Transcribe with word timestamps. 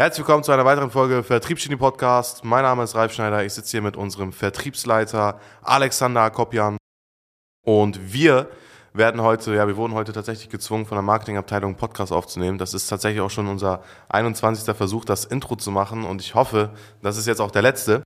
Herzlich 0.00 0.26
willkommen 0.26 0.42
zu 0.42 0.50
einer 0.50 0.64
weiteren 0.64 0.90
Folge 0.90 1.22
Vertriebsgenie 1.22 1.76
Podcast. 1.76 2.42
Mein 2.42 2.62
Name 2.62 2.84
ist 2.84 2.94
Ralf 2.94 3.12
Schneider. 3.12 3.44
Ich 3.44 3.52
sitze 3.52 3.72
hier 3.72 3.82
mit 3.82 3.98
unserem 3.98 4.32
Vertriebsleiter 4.32 5.38
Alexander 5.60 6.22
Akopjan. 6.22 6.78
Und 7.66 8.10
wir 8.10 8.48
werden 8.94 9.20
heute, 9.20 9.54
ja, 9.54 9.66
wir 9.66 9.76
wurden 9.76 9.92
heute 9.92 10.14
tatsächlich 10.14 10.48
gezwungen, 10.48 10.86
von 10.86 10.96
der 10.96 11.02
Marketingabteilung 11.02 11.72
einen 11.72 11.76
Podcast 11.76 12.12
aufzunehmen. 12.12 12.56
Das 12.56 12.72
ist 12.72 12.86
tatsächlich 12.86 13.20
auch 13.20 13.28
schon 13.28 13.46
unser 13.46 13.82
21. 14.08 14.74
Versuch, 14.74 15.04
das 15.04 15.26
Intro 15.26 15.56
zu 15.56 15.70
machen. 15.70 16.06
Und 16.06 16.22
ich 16.22 16.34
hoffe, 16.34 16.70
das 17.02 17.18
ist 17.18 17.26
jetzt 17.26 17.42
auch 17.42 17.50
der 17.50 17.60
letzte. 17.60 18.02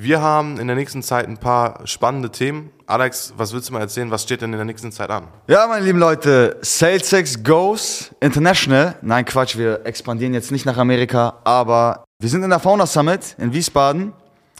Wir 0.00 0.20
haben 0.20 0.60
in 0.60 0.68
der 0.68 0.76
nächsten 0.76 1.02
Zeit 1.02 1.26
ein 1.26 1.38
paar 1.38 1.84
spannende 1.84 2.30
Themen. 2.30 2.70
Alex, 2.86 3.34
was 3.36 3.52
willst 3.52 3.68
du 3.68 3.72
mal 3.72 3.80
erzählen? 3.80 4.12
Was 4.12 4.22
steht 4.22 4.42
denn 4.42 4.52
in 4.52 4.56
der 4.56 4.64
nächsten 4.64 4.92
Zeit 4.92 5.10
an? 5.10 5.26
Ja, 5.48 5.66
meine 5.66 5.84
lieben 5.84 5.98
Leute, 5.98 6.56
SalesX 6.62 7.42
goes 7.42 8.14
international. 8.20 8.94
Nein, 9.02 9.24
Quatsch, 9.24 9.56
wir 9.56 9.84
expandieren 9.84 10.34
jetzt 10.34 10.52
nicht 10.52 10.64
nach 10.66 10.76
Amerika, 10.76 11.40
aber 11.42 12.04
wir 12.20 12.28
sind 12.28 12.44
in 12.44 12.50
der 12.50 12.60
Fauna 12.60 12.86
Summit 12.86 13.34
in 13.38 13.52
Wiesbaden. 13.52 14.12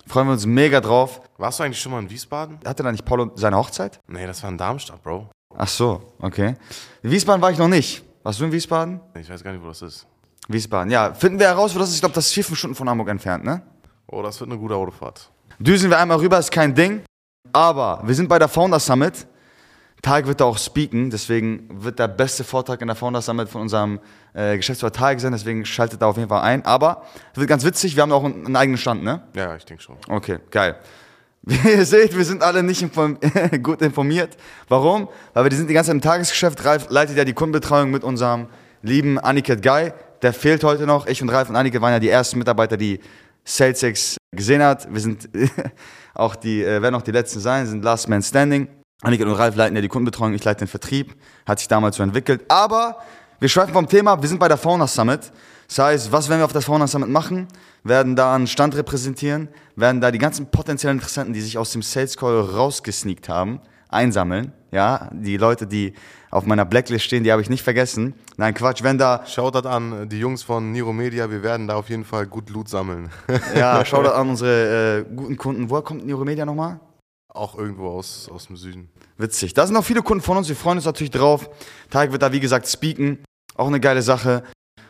Freuen 0.09 0.27
wir 0.27 0.33
uns 0.33 0.45
mega 0.45 0.81
drauf. 0.81 1.21
Warst 1.37 1.61
du 1.61 1.63
eigentlich 1.63 1.81
schon 1.81 1.93
mal 1.93 2.01
in 2.01 2.11
Wiesbaden? 2.11 2.59
Hatte 2.67 2.83
da 2.83 2.91
nicht 2.91 3.05
Paulo 3.05 3.31
seine 3.37 3.57
Hochzeit? 3.57 4.01
Nee, 4.09 4.27
das 4.27 4.43
war 4.43 4.51
in 4.51 4.59
Darmstadt, 4.59 5.01
Bro. 5.05 5.29
Ach 5.57 5.69
so, 5.69 6.15
okay. 6.19 6.57
In 7.05 7.13
Wiesbaden 7.13 7.41
war 7.41 7.53
ich 7.53 7.59
noch 7.59 7.69
nicht. 7.69 8.03
Warst 8.25 8.41
du 8.41 8.45
in 8.45 8.51
Wiesbaden? 8.51 9.01
Ich 9.15 9.31
weiß 9.31 9.45
gar 9.45 9.53
nicht, 9.53 9.63
wo 9.63 9.69
das 9.69 9.83
ist. 9.83 10.05
Wiesbaden, 10.49 10.91
ja. 10.91 11.15
Finden 11.15 11.39
wir 11.39 11.47
heraus, 11.47 11.77
wo 11.77 11.79
das 11.79 11.91
ist. 11.91 11.95
Ich 11.95 12.01
glaube, 12.01 12.17
das 12.17 12.27
ist 12.27 12.33
vier, 12.33 12.43
fünf 12.45 12.59
Stunden 12.59 12.75
von 12.75 12.91
Hamburg 12.91 13.09
entfernt, 13.09 13.45
ne? 13.45 13.63
Oh, 14.11 14.23
das 14.23 14.41
wird 14.41 14.51
eine 14.51 14.59
gute 14.59 14.75
Autofahrt. 14.75 15.31
Düsen 15.59 15.91
wir 15.91 15.99
einmal 15.99 16.19
rüber, 16.19 16.39
ist 16.39 16.51
kein 16.51 16.75
Ding. 16.75 17.03
Aber 17.53 18.01
wir 18.05 18.15
sind 18.15 18.29
bei 18.29 18.39
der 18.39 18.49
Founder 18.49 18.81
Summit. 18.81 19.27
Tarek 20.01 20.27
wird 20.27 20.41
da 20.41 20.45
auch 20.45 20.59
speaken, 20.59 21.11
deswegen 21.11 21.69
wird 21.83 21.99
der 21.99 22.09
beste 22.09 22.45
Vortrag 22.45 22.81
in 22.81 22.87
der 22.87 22.95
Founder 22.97 23.21
Summit 23.21 23.49
von 23.49 23.63
unserem 23.63 23.99
äh, 24.33 24.57
Geschäftsführer 24.57 24.93
Tarek 24.93 25.21
sein, 25.21 25.33
deswegen 25.33 25.67
schaltet 25.67 26.01
da 26.01 26.07
auf 26.07 26.17
jeden 26.17 26.29
Fall 26.29 26.43
ein. 26.43 26.65
Aber 26.65 27.03
es 27.33 27.39
wird 27.39 27.49
ganz 27.49 27.65
witzig, 27.65 27.97
wir 27.97 28.03
haben 28.03 28.13
auch 28.13 28.25
einen, 28.25 28.47
einen 28.47 28.57
eigenen 28.57 28.79
Stand, 28.79 29.03
ne? 29.03 29.23
Ja, 29.35 29.57
ich 29.57 29.65
denke 29.65 29.83
schon. 29.83 29.97
Okay, 30.09 30.39
geil. 30.51 30.77
Wie 31.43 31.69
ihr 31.69 31.85
seht, 31.85 32.17
wir 32.17 32.25
sind 32.25 32.43
alle 32.43 32.63
nicht 32.63 32.81
inform 32.81 33.19
gut 33.63 33.83
informiert. 33.83 34.37
Warum? 34.69 35.09
Weil 35.35 35.51
wir 35.51 35.57
sind 35.57 35.69
die 35.69 35.75
ganze 35.75 35.89
Zeit 35.89 35.97
im 35.97 36.03
Tagesgeschäft. 36.03 36.65
Ralf 36.65 36.87
leitet 36.91 37.17
ja 37.17 37.25
die 37.25 37.33
Kundenbetreuung 37.33 37.91
mit 37.91 38.05
unserem 38.05 38.47
lieben 38.83 39.19
Aniket 39.19 39.63
Guy. 39.63 39.93
Der 40.23 40.33
fehlt 40.33 40.63
heute 40.63 40.87
noch. 40.87 41.07
Ich 41.07 41.23
und 41.23 41.29
Ralf 41.29 41.49
und 41.49 41.57
Aniket 41.57 41.81
waren 41.81 41.93
ja 41.93 42.01
die 42.01 42.11
ersten 42.11 42.39
Mitarbeiter, 42.39 42.77
die 42.77 43.01
SalesX 43.49 44.17
gesehen 44.31 44.63
hat. 44.63 44.93
Wir 44.93 45.01
sind 45.01 45.29
auch 46.15 46.37
die, 46.37 46.63
äh, 46.63 46.83
werden 46.83 46.95
auch 46.95 47.03
die 47.03 47.13
letzten 47.13 47.41
sein, 47.41 47.67
sind 47.67 47.83
Last 47.83 48.09
Man 48.09 48.23
Standing. 48.23 48.69
Annika 49.03 49.25
und 49.25 49.33
Ralf 49.33 49.55
leiten 49.55 49.77
ja 49.77 49.83
die 49.83 49.89
Kundenbetreuung, 49.89 50.35
ich 50.35 50.45
leite 50.45 50.65
den 50.65 50.69
Vertrieb, 50.69 51.15
hat 51.47 51.61
sich 51.61 51.69
damals 51.69 51.97
so 51.97 52.03
entwickelt. 52.03 52.45
Aber 52.49 52.99
wir 53.39 53.49
schweifen 53.49 53.73
vom 53.73 53.89
Thema, 53.89 54.21
wir 54.21 54.29
sind 54.29 54.39
bei 54.39 54.49
der 54.49 54.57
Fauna 54.57 54.87
Summit. 54.87 55.33
Das 55.69 55.79
heißt, 55.79 56.13
was 56.13 56.29
werden 56.29 56.41
wir 56.41 56.45
auf 56.45 56.53
der 56.53 56.63
Fauna 56.63 56.87
Summit 56.87 57.09
machen? 57.09 57.47
Werden 57.85 58.17
da 58.17 58.35
einen 58.35 58.49
Stand 58.49 58.75
repräsentieren, 58.75 59.49
werden 59.77 60.01
da 60.01 60.11
die 60.11 60.19
ganzen 60.19 60.51
potenziellen 60.51 60.97
Interessenten, 60.97 61.33
die 61.33 61.41
sich 61.41 61.57
aus 61.57 61.71
dem 61.71 61.83
Sales 61.83 62.17
Call 62.17 62.41
rausgesneakt 62.41 63.29
haben, 63.29 63.61
einsammeln. 63.89 64.53
Ja, 64.71 65.09
die 65.13 65.37
Leute, 65.37 65.67
die 65.67 65.95
auf 66.31 66.45
meiner 66.45 66.67
Blacklist 66.67 67.05
stehen, 67.05 67.25
die 67.25 67.33
habe 67.33 67.41
ich 67.41 67.49
nicht 67.49 67.63
vergessen. 67.63 68.15
Nein, 68.37 68.53
Quatsch, 68.53 68.83
wenn 68.83 68.99
da. 68.99 69.25
Shoutout 69.27 69.67
an 69.67 70.09
die 70.09 70.19
Jungs 70.19 70.43
von 70.43 70.73
Niro 70.73 70.93
Media, 70.93 71.31
wir 71.31 71.43
werden 71.43 71.67
da 71.67 71.77
auf 71.77 71.89
jeden 71.89 72.05
Fall 72.05 72.27
gut 72.27 72.51
Loot 72.51 72.69
sammeln. 72.69 73.11
Ja, 73.55 73.85
Shoutout 73.85 74.11
an 74.11 74.31
unsere 74.31 74.99
äh, 74.99 75.15
guten 75.15 75.37
Kunden. 75.37 75.71
Woher 75.71 75.83
kommt 75.83 76.05
Niro 76.05 76.25
Media 76.25 76.45
nochmal? 76.45 76.81
Auch 77.29 77.57
irgendwo 77.57 77.89
aus, 77.89 78.29
aus 78.29 78.47
dem 78.47 78.57
Süden. 78.57 78.91
Witzig. 79.17 79.55
Da 79.55 79.67
sind 79.67 79.75
noch 79.75 79.85
viele 79.85 80.03
Kunden 80.03 80.23
von 80.23 80.37
uns, 80.37 80.49
wir 80.49 80.57
freuen 80.57 80.79
uns 80.79 80.85
natürlich 80.85 81.11
drauf. 81.11 81.49
Tarek 81.91 82.13
wird 82.13 82.23
da, 82.23 82.33
wie 82.33 82.41
gesagt, 82.41 82.69
speaken. 82.69 83.19
Auch 83.55 83.69
eine 83.69 83.81
geile 83.81 84.03
Sache. 84.03 84.45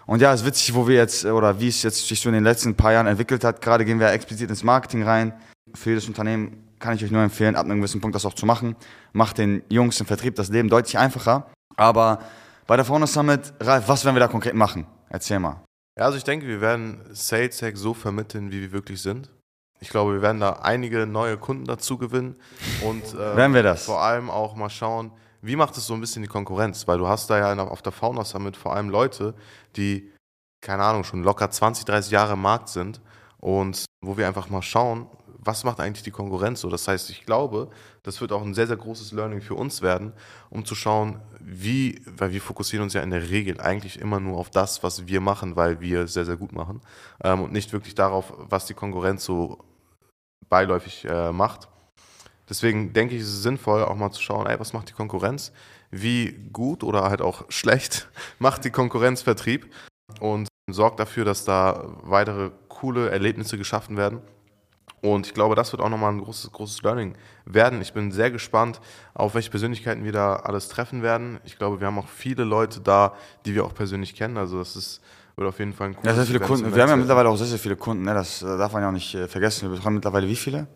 Und 0.06 0.22
ja, 0.22 0.32
es 0.32 0.40
ist 0.40 0.46
witzig, 0.46 0.74
wo 0.74 0.88
wir 0.88 0.96
jetzt, 0.96 1.24
oder 1.24 1.60
wie 1.60 1.68
es 1.68 1.82
jetzt 1.82 2.08
sich 2.08 2.20
so 2.20 2.28
in 2.28 2.34
den 2.34 2.44
letzten 2.44 2.74
paar 2.74 2.92
Jahren 2.92 3.06
entwickelt 3.06 3.44
hat. 3.44 3.60
Gerade 3.60 3.84
gehen 3.84 4.00
wir 4.00 4.10
explizit 4.10 4.48
ins 4.48 4.64
Marketing 4.64 5.02
rein. 5.02 5.34
Für 5.74 5.90
jedes 5.90 6.08
Unternehmen 6.08 6.67
kann 6.78 6.94
ich 6.96 7.04
euch 7.04 7.10
nur 7.10 7.22
empfehlen, 7.22 7.56
ab 7.56 7.64
einem 7.64 7.78
gewissen 7.78 8.00
Punkt 8.00 8.14
das 8.14 8.24
auch 8.26 8.34
zu 8.34 8.46
machen. 8.46 8.76
Macht 9.12 9.38
den 9.38 9.62
Jungs 9.68 9.98
im 10.00 10.06
Vertrieb 10.06 10.36
das 10.36 10.48
Leben 10.48 10.68
deutlich 10.68 10.98
einfacher. 10.98 11.50
Aber 11.76 12.20
bei 12.66 12.76
der 12.76 12.84
Fauna 12.84 13.06
Summit, 13.06 13.52
Ralf, 13.60 13.88
was 13.88 14.04
werden 14.04 14.16
wir 14.16 14.20
da 14.20 14.28
konkret 14.28 14.54
machen? 14.54 14.86
Erzähl 15.08 15.38
mal. 15.38 15.62
Ja, 15.98 16.04
also 16.04 16.16
ich 16.16 16.24
denke, 16.24 16.46
wir 16.46 16.60
werden 16.60 17.00
Sales 17.10 17.60
Hack 17.62 17.76
so 17.76 17.94
vermitteln, 17.94 18.52
wie 18.52 18.60
wir 18.60 18.72
wirklich 18.72 19.02
sind. 19.02 19.30
Ich 19.80 19.90
glaube, 19.90 20.14
wir 20.14 20.22
werden 20.22 20.40
da 20.40 20.54
einige 20.62 21.06
neue 21.06 21.36
Kunden 21.38 21.64
dazu 21.64 21.98
gewinnen 21.98 22.36
und 22.84 23.04
äh, 23.14 23.36
Werden 23.36 23.54
wir 23.54 23.62
das? 23.62 23.84
vor 23.84 24.02
allem 24.02 24.28
auch 24.28 24.54
mal 24.54 24.70
schauen, 24.70 25.12
wie 25.40 25.56
macht 25.56 25.76
es 25.76 25.86
so 25.86 25.94
ein 25.94 26.00
bisschen 26.00 26.22
die 26.22 26.28
Konkurrenz, 26.28 26.88
weil 26.88 26.98
du 26.98 27.06
hast 27.06 27.30
da 27.30 27.38
ja 27.38 27.62
auf 27.64 27.82
der 27.82 27.92
Fauna 27.92 28.24
Summit 28.24 28.56
vor 28.56 28.74
allem 28.74 28.90
Leute, 28.90 29.34
die, 29.76 30.12
keine 30.60 30.82
Ahnung, 30.82 31.04
schon 31.04 31.22
locker 31.22 31.50
20, 31.50 31.84
30 31.84 32.10
Jahre 32.10 32.32
im 32.32 32.42
Markt 32.42 32.68
sind 32.68 33.00
und 33.38 33.84
wo 34.04 34.16
wir 34.16 34.26
einfach 34.26 34.50
mal 34.50 34.62
schauen, 34.62 35.06
was 35.48 35.64
macht 35.64 35.80
eigentlich 35.80 36.02
die 36.02 36.10
Konkurrenz 36.10 36.60
so. 36.60 36.68
Das 36.68 36.86
heißt, 36.86 37.08
ich 37.08 37.24
glaube, 37.24 37.70
das 38.02 38.20
wird 38.20 38.32
auch 38.32 38.42
ein 38.42 38.52
sehr, 38.52 38.66
sehr 38.66 38.76
großes 38.76 39.12
Learning 39.12 39.40
für 39.40 39.54
uns 39.54 39.80
werden, 39.80 40.12
um 40.50 40.66
zu 40.66 40.74
schauen, 40.74 41.22
wie, 41.40 42.02
weil 42.04 42.32
wir 42.32 42.42
fokussieren 42.42 42.84
uns 42.84 42.92
ja 42.92 43.00
in 43.00 43.08
der 43.08 43.30
Regel 43.30 43.58
eigentlich 43.58 43.98
immer 43.98 44.20
nur 44.20 44.36
auf 44.36 44.50
das, 44.50 44.82
was 44.82 45.06
wir 45.06 45.22
machen, 45.22 45.56
weil 45.56 45.80
wir 45.80 46.06
sehr, 46.06 46.26
sehr 46.26 46.36
gut 46.36 46.52
machen 46.52 46.82
ähm, 47.24 47.40
und 47.40 47.52
nicht 47.52 47.72
wirklich 47.72 47.94
darauf, 47.94 48.34
was 48.36 48.66
die 48.66 48.74
Konkurrenz 48.74 49.24
so 49.24 49.58
beiläufig 50.50 51.06
äh, 51.06 51.32
macht. 51.32 51.68
Deswegen 52.50 52.92
denke 52.92 53.14
ich, 53.14 53.22
ist 53.22 53.28
es 53.28 53.42
sinnvoll, 53.42 53.82
auch 53.84 53.96
mal 53.96 54.10
zu 54.10 54.20
schauen, 54.20 54.46
ey, 54.46 54.60
was 54.60 54.74
macht 54.74 54.90
die 54.90 54.94
Konkurrenz? 54.94 55.52
Wie 55.90 56.32
gut 56.52 56.84
oder 56.84 57.04
halt 57.04 57.22
auch 57.22 57.46
schlecht 57.48 58.10
macht 58.38 58.66
die 58.66 58.70
Konkurrenz 58.70 59.22
Vertrieb? 59.22 59.72
Und 60.20 60.48
sorgt 60.70 61.00
dafür, 61.00 61.24
dass 61.24 61.46
da 61.46 61.84
weitere 62.02 62.50
coole 62.68 63.08
Erlebnisse 63.10 63.56
geschaffen 63.56 63.96
werden. 63.96 64.20
Und 65.00 65.26
ich 65.26 65.34
glaube, 65.34 65.54
das 65.54 65.72
wird 65.72 65.80
auch 65.80 65.88
nochmal 65.88 66.12
ein 66.12 66.20
großes, 66.20 66.50
großes 66.52 66.82
Learning 66.82 67.14
werden. 67.44 67.80
Ich 67.80 67.92
bin 67.92 68.10
sehr 68.10 68.30
gespannt, 68.30 68.80
auf 69.14 69.34
welche 69.34 69.50
Persönlichkeiten 69.50 70.04
wir 70.04 70.12
da 70.12 70.36
alles 70.36 70.68
treffen 70.68 71.02
werden. 71.02 71.38
Ich 71.44 71.58
glaube, 71.58 71.80
wir 71.80 71.86
haben 71.86 71.98
auch 71.98 72.08
viele 72.08 72.44
Leute 72.44 72.80
da, 72.80 73.14
die 73.46 73.54
wir 73.54 73.64
auch 73.64 73.74
persönlich 73.74 74.14
kennen. 74.14 74.36
Also 74.36 74.58
das 74.58 74.74
ist, 74.76 75.00
wird 75.36 75.48
auf 75.48 75.58
jeden 75.58 75.72
Fall 75.72 75.88
ein 75.88 75.92
Ja, 75.92 76.00
cooles 76.00 76.16
sehr 76.16 76.26
viele 76.26 76.38
Event 76.38 76.50
Kunden. 76.50 76.74
Wir 76.74 76.82
haben 76.82 76.90
ja 76.90 76.96
mittlerweile 76.96 77.28
auch 77.28 77.36
sehr, 77.36 77.46
sehr 77.46 77.58
viele 77.58 77.76
Kunden. 77.76 78.04
Ne? 78.04 78.14
Das 78.14 78.42
äh, 78.42 78.58
darf 78.58 78.72
man 78.72 78.82
ja 78.82 78.88
auch 78.88 78.92
nicht 78.92 79.14
äh, 79.14 79.28
vergessen. 79.28 79.68
Wir 79.68 79.76
betreuen 79.76 79.94
mittlerweile 79.94 80.26
wie 80.26 80.36
viele? 80.36 80.66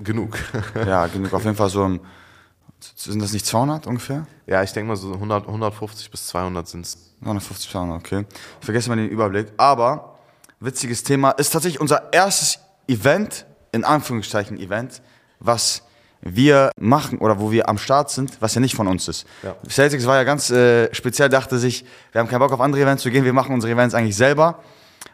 Genug. 0.00 0.38
Ja, 0.74 1.06
genug. 1.06 1.32
Auf 1.32 1.44
jeden 1.44 1.56
Fall 1.56 1.70
so, 1.70 1.84
ein, 1.84 2.00
sind 2.80 3.22
das 3.22 3.32
nicht 3.32 3.46
200 3.46 3.86
ungefähr? 3.86 4.26
ja, 4.46 4.62
ich 4.62 4.72
denke 4.72 4.88
mal 4.88 4.96
so 4.96 5.12
100, 5.12 5.46
150 5.46 6.10
bis 6.10 6.26
200 6.26 6.68
sind 6.68 6.84
es. 6.84 7.14
950, 7.20 7.70
200, 7.70 7.96
okay. 7.98 8.26
Ich 8.60 8.64
vergesse 8.64 8.88
mal 8.88 8.96
den 8.96 9.08
Überblick. 9.08 9.52
Aber, 9.56 10.18
witziges 10.60 11.02
Thema, 11.04 11.30
ist 11.30 11.50
tatsächlich 11.50 11.80
unser 11.80 12.12
erstes 12.12 12.58
Event, 12.88 13.46
in 13.72 13.84
Anführungszeichen 13.84 14.58
Event, 14.58 15.02
was 15.40 15.82
wir 16.20 16.70
machen 16.78 17.18
oder 17.18 17.40
wo 17.40 17.50
wir 17.50 17.68
am 17.68 17.78
Start 17.78 18.10
sind, 18.10 18.40
was 18.40 18.54
ja 18.54 18.60
nicht 18.60 18.76
von 18.76 18.86
uns 18.86 19.08
ist. 19.08 19.26
Ja. 19.42 19.56
Celtics 19.68 20.06
war 20.06 20.16
ja 20.16 20.24
ganz 20.24 20.50
äh, 20.50 20.94
speziell, 20.94 21.28
dachte 21.28 21.58
sich, 21.58 21.84
wir 22.12 22.20
haben 22.20 22.28
keinen 22.28 22.38
Bock 22.38 22.52
auf 22.52 22.60
andere 22.60 22.80
Events 22.80 23.02
zu 23.02 23.10
gehen, 23.10 23.24
wir 23.24 23.32
machen 23.32 23.52
unsere 23.52 23.72
Events 23.72 23.94
eigentlich 23.94 24.16
selber. 24.16 24.60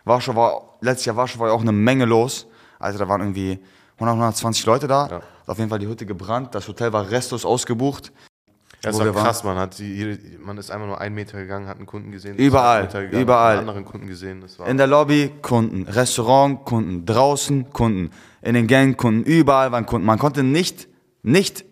Warschau 0.04 0.34
war, 0.34 0.76
letztes 0.80 1.06
Jahr 1.06 1.16
Warschau 1.16 1.38
war 1.38 1.48
ja 1.48 1.54
auch 1.54 1.62
eine 1.62 1.72
Menge 1.72 2.04
los. 2.04 2.46
Also 2.78 2.98
da 2.98 3.08
waren 3.08 3.22
irgendwie 3.22 3.58
100, 3.94 4.14
120 4.14 4.66
Leute 4.66 4.86
da. 4.86 5.08
Ja. 5.08 5.20
Auf 5.46 5.58
jeden 5.58 5.70
Fall 5.70 5.78
die 5.78 5.88
Hütte 5.88 6.04
gebrannt. 6.04 6.54
Das 6.54 6.68
Hotel 6.68 6.92
war 6.92 7.10
restlos 7.10 7.44
ausgebucht. 7.44 8.12
Ja, 8.84 8.90
das 8.90 8.98
war 8.98 9.06
wir 9.06 9.14
waren. 9.14 9.24
krass, 9.24 9.42
man 9.44 9.56
hat 9.58 9.78
die, 9.78 10.18
man 10.40 10.56
ist 10.56 10.70
einfach 10.70 10.86
nur 10.86 11.00
einen 11.00 11.14
Meter 11.14 11.38
gegangen, 11.38 11.66
hat 11.66 11.78
einen 11.78 11.86
Kunden 11.86 12.12
gesehen. 12.12 12.36
Überall, 12.36 12.86
gegangen, 12.86 13.10
überall. 13.12 13.58
Anderen 13.58 13.84
Kunden 13.84 14.06
gesehen. 14.06 14.40
Das 14.40 14.58
war 14.58 14.68
In 14.68 14.76
der 14.76 14.86
Lobby 14.86 15.32
Kunden, 15.42 15.82
Restaurant 15.88 16.64
Kunden, 16.64 17.04
draußen 17.04 17.70
Kunden, 17.70 18.10
in 18.40 18.54
den 18.54 18.66
Gängen 18.68 18.96
Kunden, 18.96 19.24
überall 19.24 19.72
waren 19.72 19.84
Kunden. 19.84 20.06
Man 20.06 20.18
konnte 20.18 20.44
nicht, 20.44 20.86
nicht 21.22 21.64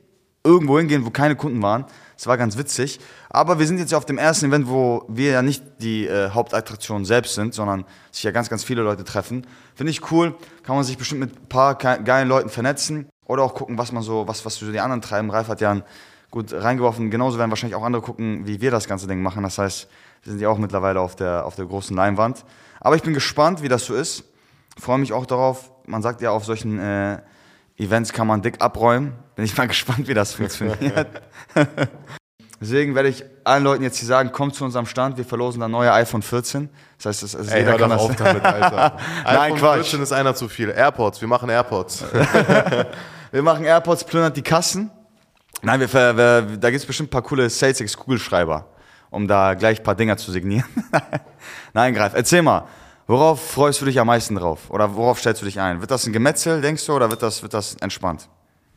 irgendwo 0.42 0.78
hingehen, 0.78 1.04
wo 1.06 1.10
keine 1.10 1.36
Kunden 1.36 1.62
waren. 1.62 1.84
Das 2.16 2.26
war 2.26 2.36
ganz 2.38 2.56
witzig. 2.56 2.98
Aber 3.30 3.58
wir 3.58 3.66
sind 3.66 3.78
jetzt 3.78 3.92
ja 3.92 3.98
auf 3.98 4.06
dem 4.06 4.16
ersten 4.16 4.46
Event, 4.46 4.68
wo 4.68 5.04
wir 5.08 5.30
ja 5.32 5.42
nicht 5.42 5.62
die 5.80 6.06
äh, 6.06 6.30
Hauptattraktion 6.30 7.04
selbst 7.04 7.34
sind, 7.34 7.52
sondern 7.52 7.84
sich 8.10 8.22
ja 8.24 8.30
ganz, 8.30 8.48
ganz 8.48 8.64
viele 8.64 8.82
Leute 8.82 9.04
treffen. 9.04 9.46
Finde 9.74 9.90
ich 9.90 10.10
cool. 10.10 10.34
Kann 10.62 10.74
man 10.76 10.84
sich 10.84 10.96
bestimmt 10.96 11.20
mit 11.20 11.36
ein 11.36 11.46
paar 11.48 11.74
ge- 11.76 12.02
geilen 12.02 12.26
Leuten 12.28 12.48
vernetzen 12.48 13.06
oder 13.26 13.42
auch 13.42 13.54
gucken, 13.54 13.76
was 13.76 13.92
man 13.92 14.02
so, 14.02 14.26
was, 14.26 14.44
was 14.46 14.56
so 14.56 14.72
die 14.72 14.80
anderen 14.80 15.02
treiben. 15.02 15.30
Ralf 15.30 15.48
hat 15.48 15.60
ja 15.60 15.70
einen 15.72 15.82
gut 16.30 16.52
reingeworfen. 16.52 17.10
Genauso 17.10 17.38
werden 17.38 17.50
wahrscheinlich 17.50 17.76
auch 17.76 17.84
andere 17.84 18.02
gucken, 18.02 18.46
wie 18.46 18.60
wir 18.60 18.70
das 18.70 18.86
ganze 18.88 19.06
Ding 19.06 19.22
machen. 19.22 19.42
Das 19.42 19.58
heißt, 19.58 19.88
wir 20.22 20.32
sind 20.32 20.40
ja 20.40 20.48
auch 20.48 20.58
mittlerweile 20.58 21.00
auf 21.00 21.16
der, 21.16 21.46
auf 21.46 21.56
der 21.56 21.66
großen 21.66 21.96
Leinwand. 21.96 22.44
Aber 22.80 22.96
ich 22.96 23.02
bin 23.02 23.14
gespannt, 23.14 23.62
wie 23.62 23.68
das 23.68 23.86
so 23.86 23.94
ist. 23.94 24.24
Freue 24.78 24.98
mich 24.98 25.12
auch 25.12 25.26
darauf. 25.26 25.70
Man 25.86 26.02
sagt 26.02 26.20
ja, 26.20 26.30
auf 26.30 26.44
solchen 26.44 26.78
äh, 26.78 27.20
Events 27.78 28.12
kann 28.12 28.26
man 28.26 28.42
dick 28.42 28.60
abräumen. 28.60 29.12
Bin 29.34 29.44
ich 29.44 29.56
mal 29.56 29.68
gespannt, 29.68 30.08
wie 30.08 30.14
das 30.14 30.34
funktioniert. 30.34 31.06
Deswegen 32.60 32.94
werde 32.94 33.10
ich 33.10 33.22
allen 33.44 33.64
Leuten 33.64 33.82
jetzt 33.82 33.98
hier 33.98 34.08
sagen, 34.08 34.32
kommt 34.32 34.54
zu 34.54 34.64
unserem 34.64 34.86
Stand, 34.86 35.18
wir 35.18 35.26
verlosen 35.26 35.60
dann 35.60 35.70
neue 35.70 35.92
iPhone 35.92 36.22
14. 36.22 36.70
Das 36.96 37.06
heißt, 37.06 37.22
das, 37.22 37.36
also 37.36 37.50
Ey, 37.50 37.60
jeder 37.60 37.72
hör 37.72 37.78
kann 37.78 37.90
das. 37.90 38.00
auf 38.00 38.16
damit, 38.16 38.42
Alter. 38.42 38.96
Nein, 39.24 39.36
iPhone 39.36 39.58
Quatsch. 39.58 39.76
14 39.90 40.02
ist 40.02 40.12
einer 40.12 40.34
zu 40.34 40.48
viel. 40.48 40.70
AirPods, 40.70 41.20
wir 41.20 41.28
machen 41.28 41.50
AirPods. 41.50 42.04
Wir 43.30 43.42
machen 43.42 43.64
AirPods, 43.64 44.04
plündert 44.04 44.36
die 44.36 44.42
Kassen. 44.42 44.90
Nein, 45.62 45.80
wir, 45.80 45.92
wir, 45.92 46.42
da 46.58 46.70
gibt 46.70 46.80
es 46.80 46.86
bestimmt 46.86 47.08
ein 47.08 47.10
paar 47.10 47.22
coole 47.22 47.48
SalesX 47.50 47.96
Kugelschreiber, 47.96 48.66
um 49.10 49.26
da 49.26 49.54
gleich 49.54 49.78
ein 49.78 49.84
paar 49.84 49.94
Dinger 49.94 50.16
zu 50.16 50.30
signieren. 50.32 50.64
Nein, 51.74 51.94
Greif, 51.94 52.12
erzähl 52.14 52.42
mal, 52.42 52.66
Worauf 53.08 53.52
freust 53.52 53.80
du 53.80 53.84
dich 53.84 54.00
am 54.00 54.08
meisten 54.08 54.34
drauf? 54.34 54.68
Oder 54.68 54.96
worauf 54.96 55.20
stellst 55.20 55.40
du 55.40 55.46
dich 55.46 55.60
ein? 55.60 55.80
Wird 55.80 55.92
das 55.92 56.04
ein 56.08 56.12
Gemetzel, 56.12 56.60
denkst 56.60 56.84
du, 56.86 56.92
oder 56.92 57.08
wird 57.08 57.22
das, 57.22 57.40
wird 57.40 57.54
das 57.54 57.76
entspannt? 57.76 58.28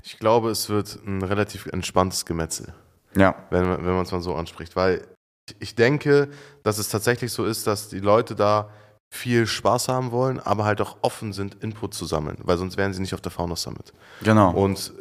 Ich 0.04 0.20
glaube, 0.20 0.52
es 0.52 0.70
wird 0.70 1.00
ein 1.04 1.24
relativ 1.24 1.66
entspanntes 1.66 2.28
Gemetzel, 2.28 2.72
Ja. 3.16 3.34
wenn, 3.50 3.68
man- 3.68 3.84
wenn 3.84 3.94
man 3.96 4.04
es 4.04 4.12
mal 4.12 4.22
so 4.22 4.36
anspricht. 4.36 4.76
Weil 4.76 5.08
ich- 5.60 5.74
denke, 5.74 6.30
dass 6.62 6.78
es 6.78 6.90
tatsächlich 6.90 7.32
so 7.34 7.44
ist, 7.44 7.66
dass 7.66 7.90
die 7.90 7.98
Leute 8.02 8.36
da 8.36 8.70
viel 9.12 9.48
Spaß 9.48 9.88
haben 9.88 10.12
wollen, 10.12 10.40
aber 10.40 10.64
halt 10.66 10.80
auch 10.80 10.98
offen 11.02 11.34
sind, 11.34 11.56
Input 11.64 11.96
zu 11.96 12.06
sammeln, 12.06 12.38
weil 12.44 12.60
sonst 12.60 12.78
wären 12.78 12.94
sie 12.94 13.02
nicht 13.02 13.16
auf 13.16 13.22
der 13.22 13.32
Fauna 13.32 13.56
Summit. 13.56 13.92
Genau. 14.22 14.52
Und 14.52 14.94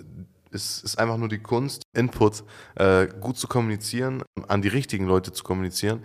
es 0.51 0.83
ist 0.83 0.99
einfach 0.99 1.17
nur 1.17 1.29
die 1.29 1.39
Kunst, 1.39 1.83
Input 1.95 2.45
äh, 2.77 3.07
gut 3.07 3.37
zu 3.37 3.49
kommunizieren, 3.49 4.23
an 4.47 4.63
die 4.63 4.69
richtigen 4.69 5.07
Leute 5.07 5.33
zu 5.33 5.45
kommunizieren. 5.45 6.05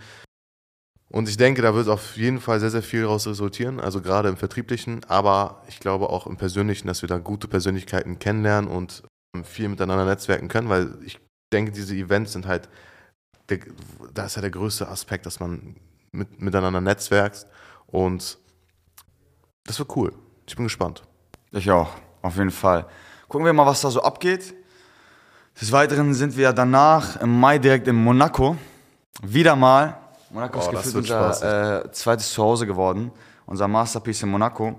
Und 1.10 1.30
ich 1.30 1.38
denke, 1.38 1.62
da 1.62 1.76
wird 1.76 1.90
auf 1.90 2.18
jeden 2.18 2.42
Fall 2.42 2.60
sehr, 2.60 2.72
sehr 2.72 2.82
viel 2.82 3.04
daraus 3.04 3.28
resultieren, 3.28 3.80
also 3.80 4.02
gerade 4.02 4.30
im 4.30 4.38
Vertrieblichen, 4.38 5.04
aber 5.08 5.62
ich 5.68 5.80
glaube 5.80 6.10
auch 6.10 6.26
im 6.26 6.38
Persönlichen, 6.38 6.88
dass 6.88 7.04
wir 7.04 7.08
da 7.08 7.20
gute 7.20 7.48
Persönlichkeiten 7.48 8.18
kennenlernen 8.18 8.70
und 8.70 9.04
ähm, 9.36 9.44
viel 9.44 9.70
miteinander 9.70 10.06
netzwerken 10.06 10.48
können, 10.48 10.70
weil 10.70 10.98
ich 11.06 11.20
denke, 11.54 11.72
diese 11.72 11.96
Events 11.96 12.34
sind 12.34 12.48
halt, 12.48 12.68
der, 13.50 13.60
da 14.12 14.26
ist 14.26 14.38
ja 14.38 14.42
der 14.42 14.50
größte 14.50 14.88
Aspekt, 14.88 15.28
dass 15.28 15.40
man 15.40 15.76
mit, 16.12 16.42
miteinander 16.42 16.82
netzwerkt 16.82 17.46
und 17.86 18.40
das 19.66 19.78
wird 19.78 19.96
cool. 19.96 20.14
Ich 20.48 20.56
bin 20.56 20.66
gespannt. 20.66 21.04
Ich 21.52 21.70
auch, 21.70 21.92
auf 22.24 22.38
jeden 22.38 22.50
Fall. 22.50 22.88
Gucken 23.34 23.48
wir 23.48 23.54
mal, 23.54 23.66
was 23.66 23.82
da 23.82 23.90
so 23.90 24.00
abgeht. 24.00 24.54
Des 25.60 25.72
Weiteren 25.72 26.14
sind 26.14 26.38
wir 26.38 26.54
danach 26.54 27.20
im 27.20 27.40
Mai 27.40 27.58
direkt 27.58 27.88
in 27.88 27.96
Monaco. 27.96 28.56
Wieder 29.24 29.56
mal. 29.56 29.98
Monaco 30.30 30.60
ist 30.60 30.68
Oh, 30.68 30.72
gefühlt 30.74 30.96
unser 30.98 31.86
äh, 31.86 31.92
zweites 31.94 32.32
Zuhause 32.32 32.68
geworden. 32.68 33.12
Unser 33.48 33.68
Masterpiece 33.68 34.22
in 34.22 34.30
Monaco. 34.30 34.76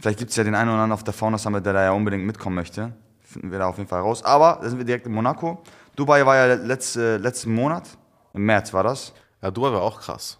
Vielleicht 0.00 0.18
gibt 0.18 0.30
es 0.30 0.36
ja 0.38 0.44
den 0.44 0.54
einen 0.54 0.70
oder 0.70 0.78
anderen 0.78 0.92
auf 0.92 1.04
der 1.04 1.12
Fauna 1.12 1.36
Summit, 1.36 1.66
der 1.66 1.74
da 1.74 1.82
ja 1.84 1.92
unbedingt 1.92 2.24
mitkommen 2.24 2.56
möchte. 2.56 2.94
Finden 3.20 3.52
wir 3.52 3.58
da 3.58 3.66
auf 3.66 3.76
jeden 3.76 3.90
Fall 3.90 4.00
raus. 4.00 4.24
Aber 4.24 4.60
da 4.62 4.70
sind 4.70 4.78
wir 4.78 4.86
direkt 4.86 5.04
in 5.04 5.12
Monaco. 5.12 5.62
Dubai 5.94 6.24
war 6.24 6.34
ja 6.34 6.54
letzte, 6.54 7.18
letzten 7.18 7.54
Monat. 7.54 7.90
Im 8.32 8.46
März 8.46 8.72
war 8.72 8.84
das. 8.84 9.12
Ja, 9.42 9.50
Dubai 9.50 9.70
war 9.70 9.82
auch 9.82 10.00
krass. 10.00 10.38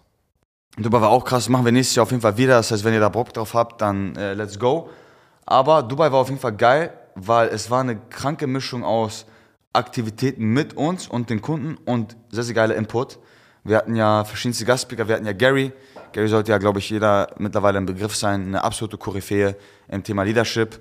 Dubai 0.75 1.01
war 1.01 1.09
auch 1.09 1.23
krass, 1.23 1.47
machen 1.49 1.65
wir 1.65 1.71
nächstes 1.71 1.97
Jahr 1.97 2.01
auf 2.01 2.09
jeden 2.09 2.23
Fall 2.23 2.35
wieder. 2.35 2.55
Das 2.55 2.71
heißt, 2.71 2.83
wenn 2.83 2.95
ihr 2.95 2.99
da 2.99 3.09
Bock 3.09 3.31
drauf 3.31 3.53
habt, 3.53 3.79
dann 3.79 4.15
äh, 4.15 4.33
let's 4.33 4.57
go. 4.57 4.89
Aber 5.45 5.83
Dubai 5.83 6.11
war 6.11 6.21
auf 6.21 6.29
jeden 6.29 6.41
Fall 6.41 6.53
geil, 6.53 6.91
weil 7.15 7.49
es 7.49 7.69
war 7.69 7.81
eine 7.81 7.97
kranke 7.97 8.47
Mischung 8.47 8.83
aus 8.83 9.25
Aktivitäten 9.73 10.45
mit 10.45 10.75
uns 10.75 11.07
und 11.07 11.29
den 11.29 11.41
Kunden 11.41 11.77
und 11.85 12.15
sehr, 12.29 12.43
sehr 12.43 12.53
geiler 12.53 12.75
Input. 12.75 13.19
Wir 13.63 13.77
hatten 13.77 13.95
ja 13.95 14.23
verschiedenste 14.23 14.65
Gastspeaker, 14.65 15.07
wir 15.07 15.15
hatten 15.15 15.25
ja 15.25 15.33
Gary. 15.33 15.71
Gary 16.11 16.27
sollte 16.27 16.51
ja, 16.51 16.57
glaube 16.57 16.79
ich, 16.79 16.89
jeder 16.89 17.33
mittlerweile 17.37 17.77
im 17.77 17.85
Begriff 17.85 18.15
sein, 18.15 18.47
eine 18.47 18.63
absolute 18.63 18.97
Koryphäe 18.97 19.55
im 19.87 20.03
Thema 20.03 20.23
Leadership. 20.23 20.79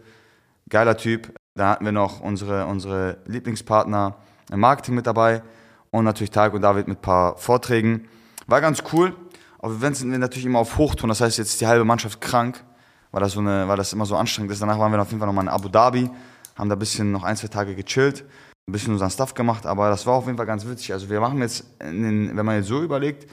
Geiler 0.69 0.97
Typ. 0.97 1.33
Da 1.55 1.71
hatten 1.71 1.85
wir 1.85 1.93
noch 1.93 2.21
unsere, 2.21 2.67
unsere 2.67 3.19
Lieblingspartner 3.27 4.17
im 4.51 4.61
Marketing 4.61 4.95
mit 4.95 5.07
dabei 5.07 5.43
und 5.91 6.05
natürlich 6.05 6.31
Tarek 6.31 6.55
und 6.55 6.63
David 6.63 6.89
mit 6.89 6.99
ein 6.99 7.03
paar 7.03 7.37
Vorträgen. 7.37 8.09
War 8.47 8.61
ganz 8.61 8.83
cool. 8.93 9.15
Auf 9.59 9.73
Events 9.73 10.01
sind 10.01 10.11
wir 10.11 10.19
natürlich 10.19 10.47
immer 10.47 10.59
auf 10.59 10.77
Hochtouren, 10.77 11.09
das 11.09 11.21
heißt, 11.21 11.39
jetzt 11.39 11.51
ist 11.51 11.61
die 11.61 11.67
halbe 11.67 11.85
Mannschaft 11.85 12.21
krank, 12.21 12.65
weil 13.13 13.21
das, 13.21 13.33
so 13.33 13.41
eine, 13.41 13.69
weil 13.69 13.77
das 13.77 13.93
immer 13.93 14.07
so 14.07 14.17
anstrengend 14.17 14.51
ist. 14.51 14.61
Danach 14.61 14.79
waren 14.79 14.91
wir 14.91 15.01
auf 15.01 15.09
jeden 15.09 15.21
Fall 15.21 15.29
nochmal 15.29 15.45
in 15.45 15.51
Abu 15.51 15.69
Dhabi, 15.69 16.11
haben 16.57 16.69
da 16.69 16.75
ein 16.75 16.79
bisschen 16.79 17.13
noch 17.13 17.23
ein, 17.23 17.37
zwei 17.37 17.49
Tage 17.49 17.75
gechillt, 17.77 18.25
ein 18.67 18.73
bisschen 18.73 18.93
unseren 18.93 19.11
Stuff 19.11 19.35
gemacht, 19.35 19.67
aber 19.67 19.91
das 19.91 20.07
war 20.07 20.15
auf 20.15 20.27
jeden 20.27 20.37
Fall 20.37 20.47
ganz 20.47 20.67
witzig. 20.67 20.93
Also 20.93 21.09
wir 21.09 21.21
machen 21.21 21.41
jetzt, 21.41 21.65
in 21.81 22.03
den, 22.03 22.37
wenn 22.37 22.45
man 22.45 22.57
jetzt 22.57 22.69
so 22.69 22.83
überlegt, 22.83 23.31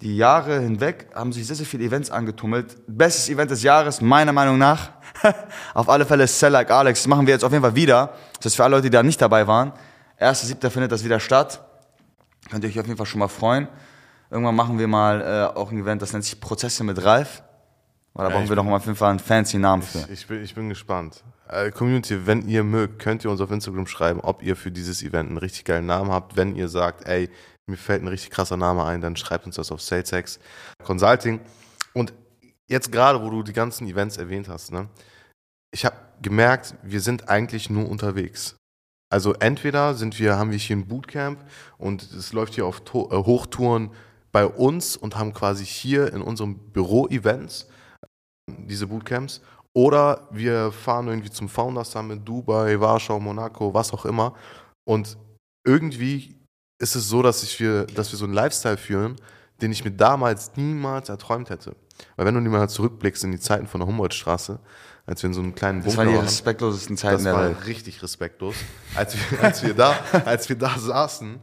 die 0.00 0.16
Jahre 0.16 0.60
hinweg 0.60 1.08
haben 1.14 1.32
sich 1.32 1.46
sehr, 1.46 1.56
sehr 1.56 1.66
viele 1.66 1.84
Events 1.84 2.10
angetummelt. 2.10 2.76
Bestes 2.86 3.28
Event 3.28 3.50
des 3.50 3.64
Jahres, 3.64 4.00
meiner 4.00 4.32
Meinung 4.32 4.56
nach. 4.56 4.90
auf 5.74 5.88
alle 5.88 6.06
Fälle 6.06 6.26
Sell 6.28 6.52
Like 6.52 6.70
Alex. 6.70 7.00
Das 7.02 7.08
machen 7.08 7.26
wir 7.26 7.34
jetzt 7.34 7.42
auf 7.42 7.50
jeden 7.50 7.64
Fall 7.64 7.74
wieder. 7.74 8.14
Das 8.36 8.46
heißt, 8.46 8.56
für 8.56 8.64
alle 8.64 8.76
Leute, 8.76 8.84
die 8.84 8.90
da 8.90 9.02
nicht 9.02 9.20
dabei 9.20 9.48
waren, 9.48 9.72
1.7. 10.20 10.70
findet 10.70 10.92
das 10.92 11.02
wieder 11.02 11.18
statt. 11.18 11.64
Könnt 12.48 12.62
ihr 12.62 12.70
euch 12.70 12.78
auf 12.78 12.86
jeden 12.86 12.96
Fall 12.96 13.06
schon 13.06 13.18
mal 13.18 13.28
freuen. 13.28 13.66
Irgendwann 14.30 14.54
machen 14.54 14.78
wir 14.78 14.86
mal 14.86 15.20
äh, 15.20 15.58
auch 15.58 15.72
ein 15.72 15.78
Event, 15.78 16.02
das 16.02 16.12
nennt 16.12 16.24
sich 16.24 16.40
Prozesse 16.40 16.84
mit 16.84 17.02
Ralf. 17.04 17.42
Da 18.18 18.24
Ja, 18.24 18.30
brauchen 18.30 18.48
wir 18.48 18.56
doch 18.56 18.64
mal 18.64 18.74
auf 18.74 18.84
jeden 18.84 18.96
Fall 18.96 19.10
einen 19.10 19.20
fancy 19.20 19.58
Namen 19.58 19.80
für. 19.80 20.00
Ich, 20.00 20.10
ich, 20.10 20.26
bin, 20.26 20.42
ich 20.42 20.52
bin 20.52 20.68
gespannt. 20.68 21.22
Äh, 21.48 21.70
Community, 21.70 22.26
wenn 22.26 22.48
ihr 22.48 22.64
mögt, 22.64 22.98
könnt 22.98 23.24
ihr 23.24 23.30
uns 23.30 23.40
auf 23.40 23.52
Instagram 23.52 23.86
schreiben, 23.86 24.18
ob 24.20 24.42
ihr 24.42 24.56
für 24.56 24.72
dieses 24.72 25.04
Event 25.04 25.28
einen 25.28 25.38
richtig 25.38 25.64
geilen 25.64 25.86
Namen 25.86 26.10
habt. 26.10 26.36
Wenn 26.36 26.56
ihr 26.56 26.68
sagt, 26.68 27.06
ey, 27.06 27.30
mir 27.68 27.76
fällt 27.76 28.02
ein 28.02 28.08
richtig 28.08 28.30
krasser 28.30 28.56
Name 28.56 28.84
ein, 28.84 29.00
dann 29.00 29.14
schreibt 29.14 29.46
uns 29.46 29.54
das 29.54 29.70
auf 29.70 29.80
SalesX 29.80 30.40
Consulting. 30.82 31.38
Und 31.94 32.12
jetzt 32.66 32.90
gerade, 32.90 33.22
wo 33.22 33.30
du 33.30 33.44
die 33.44 33.52
ganzen 33.52 33.86
Events 33.86 34.16
erwähnt 34.16 34.48
hast, 34.48 34.72
ne, 34.72 34.88
ich 35.70 35.84
habe 35.84 35.94
gemerkt, 36.20 36.74
wir 36.82 37.00
sind 37.00 37.28
eigentlich 37.28 37.70
nur 37.70 37.88
unterwegs. 37.88 38.56
Also 39.10 39.32
entweder 39.34 39.94
sind 39.94 40.18
wir, 40.18 40.36
haben 40.36 40.50
wir 40.50 40.58
hier 40.58 40.76
ein 40.76 40.88
Bootcamp 40.88 41.38
und 41.78 42.02
es 42.02 42.32
läuft 42.32 42.56
hier 42.56 42.66
auf 42.66 42.80
to 42.80 43.10
äh, 43.12 43.24
Hochtouren 43.24 43.92
bei 44.32 44.44
uns 44.44 44.96
und 44.96 45.16
haben 45.16 45.32
quasi 45.32 45.64
hier 45.64 46.12
in 46.12 46.20
unserem 46.20 46.58
Büro 46.72 47.06
Events 47.06 47.68
diese 48.66 48.86
Bootcamps. 48.86 49.40
Oder 49.74 50.26
wir 50.30 50.72
fahren 50.72 51.08
irgendwie 51.08 51.30
zum 51.30 51.48
Founder 51.48 51.84
Summit, 51.84 52.26
Dubai, 52.26 52.80
Warschau, 52.80 53.20
Monaco, 53.20 53.72
was 53.72 53.92
auch 53.92 54.04
immer. 54.04 54.34
Und 54.84 55.16
irgendwie 55.66 56.34
ist 56.80 56.96
es 56.96 57.08
so, 57.08 57.22
dass, 57.22 57.42
ich 57.42 57.60
wir, 57.60 57.86
dass 57.86 58.10
wir 58.12 58.18
so 58.18 58.24
einen 58.24 58.34
Lifestyle 58.34 58.76
führen, 58.76 59.16
den 59.60 59.72
ich 59.72 59.84
mir 59.84 59.90
damals 59.90 60.52
niemals 60.56 61.08
erträumt 61.08 61.50
hätte. 61.50 61.76
Weil 62.16 62.26
wenn 62.26 62.34
du 62.34 62.50
mal 62.50 62.68
zurückblickst 62.68 63.24
in 63.24 63.32
die 63.32 63.40
Zeiten 63.40 63.66
von 63.66 63.80
der 63.80 63.88
Humboldtstraße, 63.88 64.58
als 65.06 65.22
wir 65.22 65.28
in 65.28 65.34
so 65.34 65.40
einem 65.40 65.54
kleinen 65.54 65.82
Das 65.82 65.86
Bunker 65.86 65.98
waren 65.98 66.08
die 66.08 66.14
waren, 66.16 66.24
respektlosesten 66.24 66.96
Zeiten 66.96 67.14
das 67.14 67.22
der 67.24 67.32
war 67.32 67.42
Welt. 67.44 67.66
richtig 67.66 68.02
respektlos. 68.02 68.54
Als 68.94 69.16
wir, 69.16 69.42
als, 69.42 69.62
wir 69.62 69.74
da, 69.74 69.96
als 70.24 70.48
wir 70.48 70.56
da 70.56 70.78
saßen, 70.78 71.40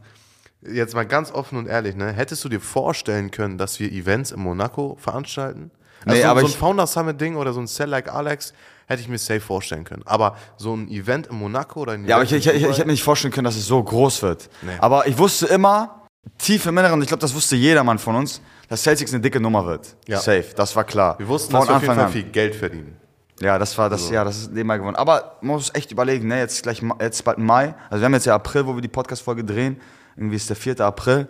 jetzt 0.62 0.94
mal 0.94 1.06
ganz 1.06 1.30
offen 1.30 1.58
und 1.58 1.66
ehrlich, 1.66 1.94
ne, 1.94 2.12
hättest 2.12 2.44
du 2.44 2.48
dir 2.48 2.60
vorstellen 2.60 3.30
können, 3.30 3.58
dass 3.58 3.78
wir 3.80 3.90
Events 3.92 4.30
in 4.30 4.40
Monaco 4.40 4.96
veranstalten? 4.98 5.70
Also 6.04 6.16
Nee, 6.16 6.22
so, 6.22 6.28
aber 6.28 6.40
so 6.40 6.46
ein 6.46 6.52
Founder 6.52 6.86
Summit 6.86 7.20
Ding 7.20 7.36
oder 7.36 7.52
so 7.52 7.60
ein 7.60 7.66
Sell 7.66 7.88
Like 7.88 8.12
Alex 8.12 8.52
hätte 8.86 9.02
ich 9.02 9.08
mir 9.08 9.18
safe 9.18 9.40
vorstellen 9.40 9.84
können. 9.84 10.02
Aber 10.06 10.36
so 10.56 10.74
ein 10.74 10.88
Event 10.88 11.26
in 11.28 11.38
Monaco 11.38 11.80
oder 11.80 11.92
ein 11.92 12.06
Ja, 12.06 12.16
aber 12.16 12.24
ich, 12.24 12.32
ich, 12.32 12.46
in 12.46 12.56
ich, 12.56 12.62
ich 12.62 12.68
hätte 12.78 12.86
mir 12.86 12.92
nicht 12.92 13.02
vorstellen 13.02 13.32
können, 13.32 13.44
dass 13.44 13.56
es 13.56 13.66
so 13.66 13.82
groß 13.82 14.22
wird. 14.22 14.48
Nee. 14.62 14.72
Aber 14.78 15.06
ich 15.06 15.18
wusste 15.18 15.46
immer, 15.46 16.06
tief 16.38 16.66
im 16.66 16.78
Inneren, 16.78 17.00
ich 17.02 17.08
glaube, 17.08 17.20
das 17.20 17.34
wusste 17.34 17.56
jedermann 17.56 17.98
von 17.98 18.16
uns, 18.16 18.40
dass 18.68 18.82
Celtics 18.82 19.12
eine 19.12 19.20
dicke 19.20 19.40
Nummer 19.40 19.66
wird. 19.66 19.96
Ja. 20.06 20.18
Safe, 20.18 20.46
das 20.54 20.74
war 20.76 20.84
klar. 20.84 21.18
wir 21.18 21.28
wussten, 21.28 21.52
Von 21.52 21.60
dass 21.60 21.68
wir 21.68 21.76
auf 21.76 21.82
jeden 21.82 21.94
Fall 21.94 22.08
viel 22.08 22.24
Geld 22.24 22.54
verdienen. 22.54 22.96
Ja, 23.40 23.58
das 23.58 23.76
war 23.76 23.90
das, 23.90 24.08
ja, 24.08 24.24
das 24.24 24.38
ist 24.38 24.52
nebenbei 24.52 24.78
gewonnen. 24.78 24.96
Aber 24.96 25.36
man 25.42 25.56
muss 25.56 25.70
echt 25.74 25.92
überlegen, 25.92 26.26
ne, 26.28 26.38
jetzt 26.38 26.62
gleich, 26.62 26.82
jetzt 27.00 27.22
bald 27.24 27.38
Mai. 27.38 27.74
Also 27.90 28.00
wir 28.00 28.06
haben 28.06 28.14
jetzt 28.14 28.24
ja 28.24 28.34
April, 28.34 28.66
wo 28.66 28.74
wir 28.74 28.80
die 28.80 28.88
Podcast-Folge 28.88 29.44
drehen. 29.44 29.78
Irgendwie 30.16 30.36
ist 30.36 30.48
der 30.48 30.56
4. 30.56 30.80
April. 30.80 31.28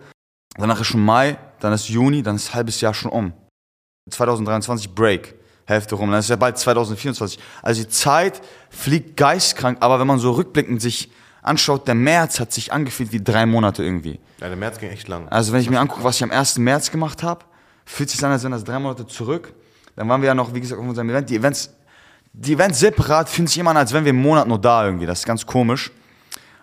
Danach 0.56 0.80
ist 0.80 0.86
schon 0.86 1.04
Mai, 1.04 1.36
dann 1.58 1.72
ist 1.72 1.88
Juni, 1.88 2.22
dann 2.22 2.36
ist 2.36 2.50
ein 2.50 2.54
halbes 2.54 2.80
Jahr 2.80 2.94
schon 2.94 3.10
um. 3.10 3.32
2023 4.10 4.94
Break, 4.94 5.34
Hälfte 5.64 5.96
rum. 5.96 6.10
Dann 6.10 6.20
ist 6.20 6.30
ja 6.30 6.36
bald 6.36 6.58
2024. 6.58 7.38
Also 7.62 7.82
die 7.82 7.88
Zeit 7.88 8.40
fliegt 8.70 9.16
geistkrank, 9.16 9.78
aber 9.80 9.98
wenn 9.98 10.06
man 10.06 10.18
so 10.18 10.32
rückblickend 10.32 10.80
sich 10.80 11.10
anschaut, 11.42 11.86
der 11.88 11.94
März 11.94 12.40
hat 12.40 12.52
sich 12.52 12.72
angefühlt 12.72 13.12
wie 13.12 13.22
drei 13.22 13.46
Monate 13.46 13.82
irgendwie. 13.82 14.20
Ja, 14.40 14.48
der 14.48 14.56
März 14.56 14.78
ging 14.78 14.90
echt 14.90 15.08
lang. 15.08 15.28
Also 15.28 15.52
wenn 15.52 15.60
ich 15.60 15.70
mir 15.70 15.80
angucke, 15.80 16.04
was 16.04 16.16
ich 16.16 16.22
am 16.22 16.30
1. 16.30 16.58
März 16.58 16.90
gemacht 16.90 17.22
habe, 17.22 17.44
fühlt 17.84 18.10
sich 18.10 18.24
an, 18.24 18.32
als 18.32 18.42
wären 18.42 18.52
das 18.52 18.64
drei 18.64 18.78
Monate 18.78 19.06
zurück. 19.06 19.52
Dann 19.96 20.08
waren 20.08 20.20
wir 20.20 20.28
ja 20.28 20.34
noch, 20.34 20.54
wie 20.54 20.60
gesagt, 20.60 20.80
auf 20.80 20.86
unserem 20.86 21.08
Event. 21.10 21.30
Die 21.30 21.36
Events, 21.36 21.70
die 22.32 22.52
Events 22.52 22.80
separat 22.80 23.28
fühlen 23.28 23.46
sich 23.46 23.58
immer 23.58 23.70
an, 23.70 23.76
als 23.76 23.92
wären 23.92 24.04
wir 24.04 24.10
einen 24.10 24.22
Monat 24.22 24.46
nur 24.46 24.60
da 24.60 24.84
irgendwie. 24.84 25.06
Das 25.06 25.20
ist 25.20 25.26
ganz 25.26 25.46
komisch. 25.46 25.90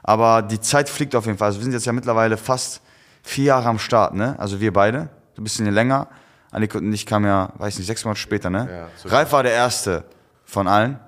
Aber 0.04 0.42
die 0.42 0.60
Zeit 0.60 0.90
fliegt 0.90 1.16
auf 1.16 1.26
jeden 1.26 1.38
Fall. 1.38 1.48
Also 1.48 1.60
wir 1.60 1.64
sind 1.64 1.74
jetzt 1.74 1.86
ja 1.86 1.94
mittlerweile 1.94 2.38
fast 2.38 2.82
vier 3.22 3.46
Jahre 3.46 3.70
am 3.70 3.80
Start, 3.80 4.14
ne? 4.14 4.36
Also 4.38 4.60
wir 4.60 4.72
beide. 4.72 5.10
Du 5.36 5.42
bist 5.42 5.60
ein 5.60 5.64
bisschen 5.64 5.74
länger. 5.74 6.08
Annika 6.54 6.78
und 6.78 6.94
ich 6.94 7.06
kamen 7.06 7.26
ja, 7.26 7.50
weiß 7.58 7.78
nicht, 7.78 7.88
sechs 7.88 8.06
Monate 8.06 8.20
später, 8.22 8.50
ne? 8.50 8.70
Ja, 8.72 8.88
so 8.96 9.10
Ralf 9.10 9.32
war 9.32 9.44
der 9.44 9.54
Erste 9.54 10.04
von 10.46 10.68
allen. 10.68 11.00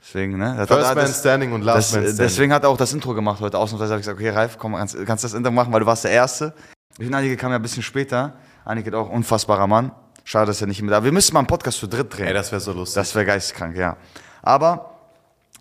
Deswegen, 0.00 0.38
ne? 0.38 0.54
Das- 0.56 0.68
First 0.68 0.82
das- 0.90 0.94
Man 0.94 1.06
Standing 1.06 1.52
und 1.52 1.62
Last 1.62 1.76
das, 1.78 1.92
Man 1.92 2.02
Standing. 2.04 2.18
deswegen 2.26 2.52
hat 2.52 2.62
er 2.62 2.70
auch 2.70 2.76
das 2.76 2.92
Intro 2.92 3.12
gemacht 3.14 3.40
heute. 3.40 3.58
Ausnahmsweise 3.58 3.92
habe 3.92 4.00
ich 4.00 4.06
gesagt, 4.06 4.18
okay, 4.18 4.30
Ralf, 4.30 4.56
komm, 4.58 4.74
kannst, 4.74 4.96
kannst 5.06 5.22
das 5.24 5.34
Intro 5.34 5.50
machen, 5.52 5.72
weil 5.72 5.80
du 5.80 5.86
warst 5.86 6.04
der 6.04 6.12
Erste. 6.12 6.54
Ich 6.98 7.06
und 7.06 7.14
Annika 7.14 7.36
kamen 7.36 7.52
ja 7.52 7.58
ein 7.58 7.62
bisschen 7.62 7.82
später. 7.82 8.32
Annika 8.64 8.96
auch 8.96 9.10
unfassbarer 9.10 9.66
Mann. 9.66 9.90
Schade, 10.24 10.46
dass 10.46 10.60
er 10.60 10.66
nicht 10.66 10.80
mehr 10.82 10.90
da 10.90 11.04
Wir 11.04 11.12
müssen 11.12 11.34
mal 11.34 11.40
einen 11.40 11.46
Podcast 11.46 11.78
zu 11.78 11.86
dritt 11.86 12.16
drehen. 12.16 12.26
Ey, 12.28 12.34
das 12.34 12.50
wäre 12.50 12.60
so 12.60 12.72
lustig. 12.72 12.94
Das 12.94 13.14
wäre 13.14 13.24
geisteskrank, 13.26 13.76
ja. 13.76 13.96
Aber 14.42 14.90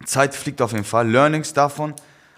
Zeit 0.05 0.33
fliegt 0.33 0.61
auf 0.61 0.71
jeden 0.71 0.85
Fall. 0.85 1.07
Learnings 1.09 1.53
davon 1.53 1.93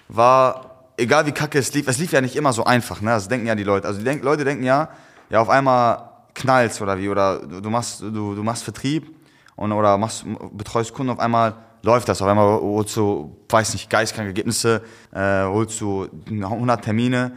war, 0.07 0.83
egal 0.97 1.25
wie 1.25 1.31
kacke 1.31 1.59
es 1.59 1.73
lief, 1.73 1.87
es 1.87 1.97
lief 1.99 2.11
ja 2.11 2.21
nicht 2.21 2.35
immer 2.35 2.53
so 2.53 2.63
einfach, 2.63 3.01
ne? 3.01 3.11
Das 3.11 3.27
denken 3.27 3.47
ja 3.47 3.55
die 3.55 3.63
Leute. 3.63 3.87
Also 3.87 3.99
die 3.99 4.05
denk, 4.05 4.23
Leute 4.23 4.43
denken 4.43 4.63
ja, 4.63 4.89
ja, 5.29 5.39
auf 5.41 5.49
einmal 5.49 6.09
knallst 6.37 6.81
oder 6.81 6.97
wie, 6.97 7.09
oder 7.09 7.39
du, 7.39 7.69
machst, 7.69 8.01
du, 8.01 8.35
du 8.35 8.43
machst 8.43 8.63
Vertrieb 8.63 9.13
und, 9.55 9.71
oder 9.71 9.97
machst, 9.97 10.25
betreust 10.53 10.93
Kunden, 10.93 11.11
auf 11.11 11.19
einmal 11.19 11.55
läuft 11.83 12.07
das. 12.09 12.21
Auf 12.21 12.27
einmal 12.27 12.59
holst 12.59 12.95
du, 12.95 13.35
weiß 13.49 13.73
nicht, 13.73 13.89
geistkranke 13.89 14.29
Ergebnisse, 14.29 14.81
äh, 15.11 15.43
holst 15.43 15.79
du 15.81 16.07
100 16.27 16.83
Termine, 16.83 17.33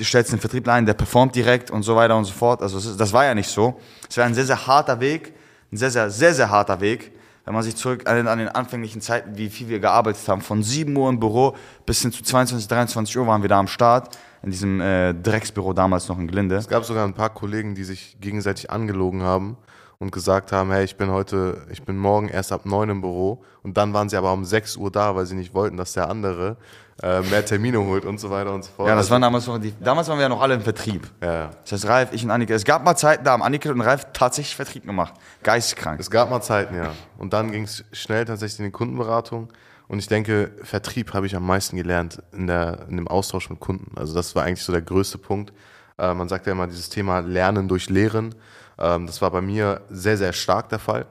stellst 0.00 0.32
den 0.32 0.40
Vertrieb 0.40 0.68
ein, 0.68 0.86
der 0.86 0.94
performt 0.94 1.34
direkt 1.34 1.70
und 1.70 1.82
so 1.82 1.96
weiter 1.96 2.16
und 2.16 2.24
so 2.24 2.32
fort. 2.32 2.62
Also 2.62 2.76
das, 2.76 2.86
ist, 2.86 3.00
das 3.00 3.12
war 3.12 3.24
ja 3.24 3.34
nicht 3.34 3.48
so. 3.48 3.80
Es 4.08 4.16
war 4.16 4.24
ein 4.24 4.34
sehr, 4.34 4.46
sehr 4.46 4.66
harter 4.66 5.00
Weg, 5.00 5.34
ein 5.72 5.76
sehr, 5.76 5.90
sehr, 5.90 6.10
sehr, 6.10 6.34
sehr 6.34 6.50
harter 6.50 6.80
Weg. 6.80 7.12
Wenn 7.44 7.54
man 7.54 7.62
sich 7.62 7.76
zurück 7.76 8.08
an 8.08 8.16
den, 8.16 8.28
an 8.28 8.38
den 8.38 8.48
anfänglichen 8.48 9.00
Zeiten, 9.00 9.36
wie 9.36 9.48
viel 9.48 9.68
wir 9.68 9.80
gearbeitet 9.80 10.26
haben, 10.28 10.40
von 10.40 10.62
7 10.62 10.94
Uhr 10.96 11.08
im 11.08 11.18
Büro 11.18 11.56
bis 11.86 12.02
hin 12.02 12.12
zu 12.12 12.22
22, 12.22 12.68
23 12.68 13.18
Uhr 13.18 13.26
waren 13.26 13.42
wir 13.42 13.48
da 13.48 13.58
am 13.58 13.66
Start, 13.66 14.16
in 14.42 14.50
diesem 14.50 14.80
äh, 14.80 15.14
Drecksbüro 15.14 15.72
damals 15.72 16.08
noch 16.08 16.18
in 16.18 16.28
Glinde. 16.28 16.56
Es 16.56 16.68
gab 16.68 16.84
sogar 16.84 17.06
ein 17.06 17.14
paar 17.14 17.30
Kollegen, 17.30 17.74
die 17.74 17.84
sich 17.84 18.16
gegenseitig 18.20 18.70
angelogen 18.70 19.22
haben 19.22 19.56
und 20.00 20.10
gesagt 20.12 20.50
haben, 20.50 20.72
hey, 20.72 20.82
ich 20.84 20.96
bin 20.96 21.10
heute, 21.10 21.58
ich 21.70 21.82
bin 21.82 21.96
morgen 21.98 22.28
erst 22.28 22.52
ab 22.52 22.64
9 22.64 22.88
im 22.88 23.00
Büro 23.02 23.42
und 23.62 23.76
dann 23.76 23.92
waren 23.92 24.08
sie 24.08 24.16
aber 24.16 24.32
um 24.32 24.44
6 24.46 24.76
Uhr 24.76 24.90
da, 24.90 25.14
weil 25.14 25.26
sie 25.26 25.34
nicht 25.36 25.52
wollten, 25.52 25.76
dass 25.76 25.92
der 25.92 26.08
andere 26.08 26.56
äh, 27.02 27.20
mehr 27.20 27.44
Termine 27.44 27.78
holt 27.84 28.06
und 28.06 28.18
so 28.18 28.30
weiter 28.30 28.54
und 28.54 28.64
so 28.64 28.70
fort. 28.74 28.88
Ja, 28.88 28.94
das 28.94 29.04
Also, 29.04 29.12
waren 29.12 29.22
damals 29.22 29.46
noch, 29.46 29.58
die, 29.58 29.74
damals 29.78 30.08
waren 30.08 30.16
wir 30.16 30.22
ja 30.22 30.28
noch 30.30 30.40
alle 30.40 30.54
im 30.54 30.62
Vertrieb. 30.62 31.06
ja, 31.22 31.32
ja. 31.32 31.50
Das 31.62 31.72
heißt, 31.72 31.86
Ralf, 31.86 32.12
ich 32.12 32.24
und 32.24 32.30
Annika. 32.30 32.54
Es 32.54 32.64
gab 32.64 32.82
mal 32.82 32.96
Zeiten, 32.96 33.24
da 33.24 33.32
haben 33.32 33.42
Annika 33.42 33.70
und 33.70 33.80
Ralf 33.82 34.06
tatsächlich 34.14 34.56
Vertrieb 34.56 34.86
gemacht. 34.86 35.12
Geisteskrank. 35.42 36.00
Es 36.00 36.10
gab 36.10 36.30
mal 36.30 36.40
Zeiten, 36.40 36.74
ja. 36.74 36.92
Und 37.18 37.34
dann 37.34 37.52
ging 37.52 37.64
es 37.64 37.84
schnell 37.92 38.24
tatsächlich 38.24 38.58
in 38.60 38.64
die 38.66 38.70
Kundenberatung. 38.72 39.48
Und 39.86 39.98
ich 39.98 40.06
denke, 40.06 40.52
Vertrieb 40.62 41.12
habe 41.12 41.26
ich 41.26 41.36
am 41.36 41.44
meisten 41.44 41.76
gelernt 41.76 42.22
in, 42.32 42.46
der, 42.46 42.86
in 42.88 42.96
dem 42.96 43.06
Austausch 43.08 43.50
mit 43.50 43.60
Kunden. 43.60 43.92
Also 43.98 44.14
das 44.14 44.34
war 44.34 44.44
eigentlich 44.44 44.62
so 44.62 44.72
der 44.72 44.82
größte 44.82 45.18
Punkt. 45.18 45.52
Äh, 45.98 46.14
man 46.14 46.28
sagt 46.28 46.46
ja 46.46 46.52
immer 46.52 46.66
dieses 46.68 46.88
Thema 46.88 47.18
Lernen 47.20 47.68
durch 47.68 47.90
Lehren. 47.90 48.34
Ähm, 48.80 49.06
das 49.06 49.20
war 49.22 49.30
bei 49.30 49.40
mir 49.40 49.82
sehr, 49.90 50.16
sehr 50.16 50.32
stark 50.32 50.68
der 50.70 50.78
Fall. 50.78 51.06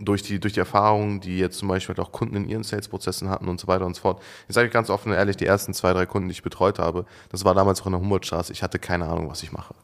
Durch 0.00 0.22
die, 0.22 0.40
durch 0.40 0.54
die 0.54 0.60
Erfahrungen, 0.60 1.20
die 1.20 1.38
jetzt 1.38 1.58
zum 1.58 1.68
Beispiel 1.68 1.94
auch 2.00 2.10
Kunden 2.10 2.36
in 2.36 2.48
ihren 2.48 2.62
Sales-Prozessen 2.62 3.28
hatten 3.28 3.48
und 3.48 3.60
so 3.60 3.66
weiter 3.66 3.84
und 3.84 3.94
so 3.94 4.00
fort. 4.00 4.22
Ich 4.48 4.54
sage 4.54 4.70
ganz 4.70 4.88
offen 4.88 5.10
und 5.12 5.18
ehrlich, 5.18 5.36
die 5.36 5.44
ersten 5.44 5.74
zwei, 5.74 5.92
drei 5.92 6.06
Kunden, 6.06 6.28
die 6.28 6.32
ich 6.32 6.42
betreut 6.42 6.78
habe, 6.78 7.04
das 7.28 7.44
war 7.44 7.52
damals 7.54 7.82
auch 7.82 7.86
in 7.86 7.92
der 7.92 8.00
Humboldtstraße, 8.00 8.50
ich 8.54 8.62
hatte 8.62 8.78
keine 8.78 9.06
Ahnung, 9.06 9.28
was 9.28 9.42
ich 9.42 9.52
mache. 9.52 9.74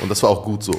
Und 0.00 0.10
das 0.10 0.22
war 0.22 0.30
auch 0.30 0.42
gut 0.42 0.62
so. 0.62 0.72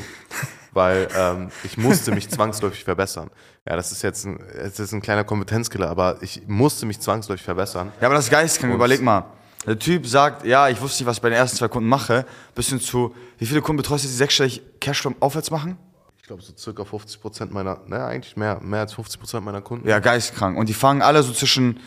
Weil 0.71 1.07
ähm, 1.15 1.51
ich 1.63 1.77
musste 1.77 2.11
mich 2.13 2.29
zwangsläufig 2.31 2.83
verbessern. 2.83 3.29
Ja, 3.69 3.75
das 3.75 3.91
ist 3.91 4.01
jetzt 4.01 4.25
ein, 4.25 4.39
das 4.55 4.79
ist 4.79 4.91
ein 4.91 5.03
kleiner 5.03 5.23
Kompetenzkiller, 5.23 5.87
aber 5.87 6.17
ich 6.21 6.41
musste 6.47 6.87
mich 6.87 6.99
zwangsläufig 6.99 7.45
verbessern. 7.45 7.91
Ja, 8.01 8.07
aber 8.07 8.15
das 8.15 8.27
ist. 8.29 8.63
Und- 8.63 8.71
Überleg 8.71 9.03
mal. 9.03 9.25
Der 9.65 9.79
Typ 9.79 10.05
sagt, 10.05 10.45
ja, 10.45 10.67
ich 10.69 10.81
wusste 10.81 11.03
nicht, 11.03 11.07
was 11.07 11.17
ich 11.17 11.21
bei 11.21 11.29
den 11.29 11.37
ersten 11.37 11.57
zwei 11.57 11.67
Kunden 11.67 11.87
mache. 11.87 12.25
Bis 12.53 12.67
hin 12.67 12.79
zu, 12.79 13.15
wie 13.37 13.45
viele 13.45 13.61
Kunden 13.61 13.77
betreust 13.77 14.03
du, 14.03 14.07
die 14.07 14.13
sechsstellig 14.13 14.61
Cashflow 14.79 15.13
aufwärts 15.19 15.51
machen? 15.51 15.77
Ich 16.17 16.27
glaube, 16.27 16.41
so 16.41 16.53
circa 16.57 16.85
50 16.85 17.21
Prozent 17.21 17.51
meiner, 17.51 17.79
naja, 17.85 18.07
eigentlich 18.07 18.37
mehr, 18.37 18.59
mehr 18.61 18.81
als 18.81 18.93
50 18.93 19.19
Prozent 19.19 19.45
meiner 19.45 19.61
Kunden. 19.61 19.87
Ja, 19.87 19.99
geistkrank. 19.99 20.57
Und 20.57 20.69
die 20.69 20.73
fangen 20.73 21.01
alle 21.01 21.21
so 21.23 21.33
zwischen 21.33 21.79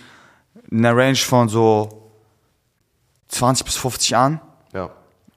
einer 0.71 0.97
Range 0.97 1.17
von 1.17 1.49
so 1.49 2.13
20 3.29 3.65
bis 3.65 3.77
50 3.77 4.17
an. 4.17 4.41
Ja. 4.73 4.91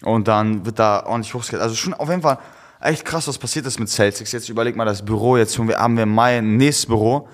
Und 0.03 0.27
dann 0.27 0.65
wird 0.65 0.79
da 0.79 1.05
ordentlich 1.05 1.34
hochskaliert. 1.34 1.63
Also 1.63 1.75
schon 1.75 1.93
auf 1.93 2.10
jeden 2.10 2.22
Fall 2.22 2.39
echt 2.81 3.05
krass, 3.05 3.27
was 3.27 3.38
passiert 3.38 3.65
ist 3.65 3.79
mit 3.79 3.89
Celtics. 3.89 4.31
Jetzt 4.31 4.50
überleg 4.50 4.75
mal 4.75 4.86
das 4.86 5.03
Büro, 5.03 5.38
jetzt 5.38 5.58
haben 5.58 5.67
wir 5.67 5.77
haben 5.77 5.96
wir 5.96 6.03
im 6.03 6.13
Mai 6.13 6.38
ein 6.38 6.58
nächstes 6.58 6.86
Büro. 6.86 7.27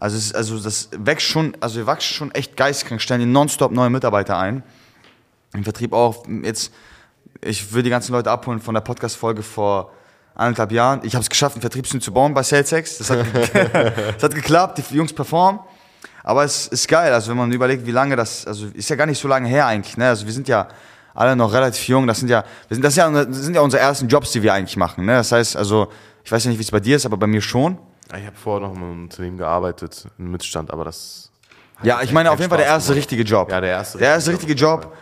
Also, 0.00 0.16
es 0.16 0.34
also 0.34 0.58
das 0.58 0.88
wächst 0.92 1.26
schon, 1.26 1.56
also 1.60 1.76
wir 1.76 1.86
wachsen 1.86 2.14
schon 2.14 2.30
echt 2.32 2.56
geistkrank, 2.56 3.00
stellen 3.02 3.20
die 3.20 3.26
nonstop 3.26 3.70
neue 3.70 3.90
Mitarbeiter 3.90 4.38
ein. 4.38 4.62
Im 5.52 5.62
Vertrieb 5.62 5.92
auch. 5.92 6.24
Jetzt, 6.42 6.72
ich 7.42 7.72
will 7.72 7.82
die 7.82 7.90
ganzen 7.90 8.12
Leute 8.12 8.30
abholen 8.30 8.60
von 8.60 8.74
der 8.74 8.80
Podcast-Folge 8.80 9.42
vor 9.42 9.92
anderthalb 10.34 10.72
Jahren. 10.72 11.00
Ich 11.02 11.14
habe 11.14 11.22
es 11.22 11.28
geschafft, 11.28 11.56
ein 11.56 11.60
Vertriebsteam 11.60 12.00
zu 12.00 12.12
bauen 12.12 12.32
bei 12.32 12.42
SalesX. 12.42 12.98
Das 12.98 13.10
hat, 13.10 13.26
das 13.62 14.22
hat 14.22 14.34
geklappt, 14.34 14.78
die 14.78 14.94
Jungs 14.94 15.12
performen. 15.12 15.60
Aber 16.22 16.44
es 16.44 16.66
ist 16.68 16.88
geil, 16.88 17.12
also 17.12 17.30
wenn 17.30 17.36
man 17.36 17.52
überlegt, 17.52 17.84
wie 17.86 17.92
lange 17.92 18.16
das, 18.16 18.46
also 18.46 18.66
ist 18.72 18.88
ja 18.88 18.96
gar 18.96 19.06
nicht 19.06 19.18
so 19.18 19.28
lange 19.28 19.48
her 19.48 19.66
eigentlich, 19.66 19.96
ne? 19.96 20.08
Also 20.08 20.26
wir 20.26 20.32
sind 20.32 20.48
ja 20.48 20.68
alle 21.14 21.34
noch 21.34 21.52
relativ 21.52 21.88
jung, 21.88 22.06
das 22.06 22.18
sind 22.18 22.28
ja, 22.28 22.44
wir 22.68 22.74
sind, 22.74 22.84
das, 22.84 22.96
ja, 22.96 23.10
das 23.10 23.36
sind 23.36 23.54
ja 23.54 23.62
unsere 23.62 23.82
ersten 23.82 24.06
Jobs, 24.06 24.32
die 24.32 24.42
wir 24.42 24.52
eigentlich 24.52 24.76
machen, 24.76 25.06
ne? 25.06 25.14
Das 25.14 25.32
heißt, 25.32 25.56
also, 25.56 25.88
ich 26.22 26.30
weiß 26.30 26.44
ja 26.44 26.50
nicht, 26.50 26.58
wie 26.58 26.62
es 26.62 26.70
bei 26.70 26.80
dir 26.80 26.96
ist, 26.96 27.06
aber 27.06 27.16
bei 27.16 27.26
mir 27.26 27.40
schon. 27.40 27.78
Ich 28.18 28.26
habe 28.26 28.36
vorher 28.36 28.66
noch 28.68 28.74
in 28.74 28.82
einem 28.82 29.02
Unternehmen 29.04 29.38
gearbeitet, 29.38 30.06
im 30.18 30.30
Mittelstand, 30.30 30.72
aber 30.72 30.84
das. 30.84 31.30
Ja, 31.82 32.02
ich 32.02 32.12
meine 32.12 32.30
auf 32.30 32.38
jeden 32.38 32.50
Fall 32.50 32.58
der 32.58 32.66
erste 32.66 32.88
gemacht. 32.88 32.98
richtige 32.98 33.22
Job. 33.22 33.50
Ja, 33.50 33.60
der 33.60 33.70
erste 33.70 33.98
Der 33.98 34.08
erste 34.08 34.32
richtige 34.32 34.54
Job. 34.54 34.94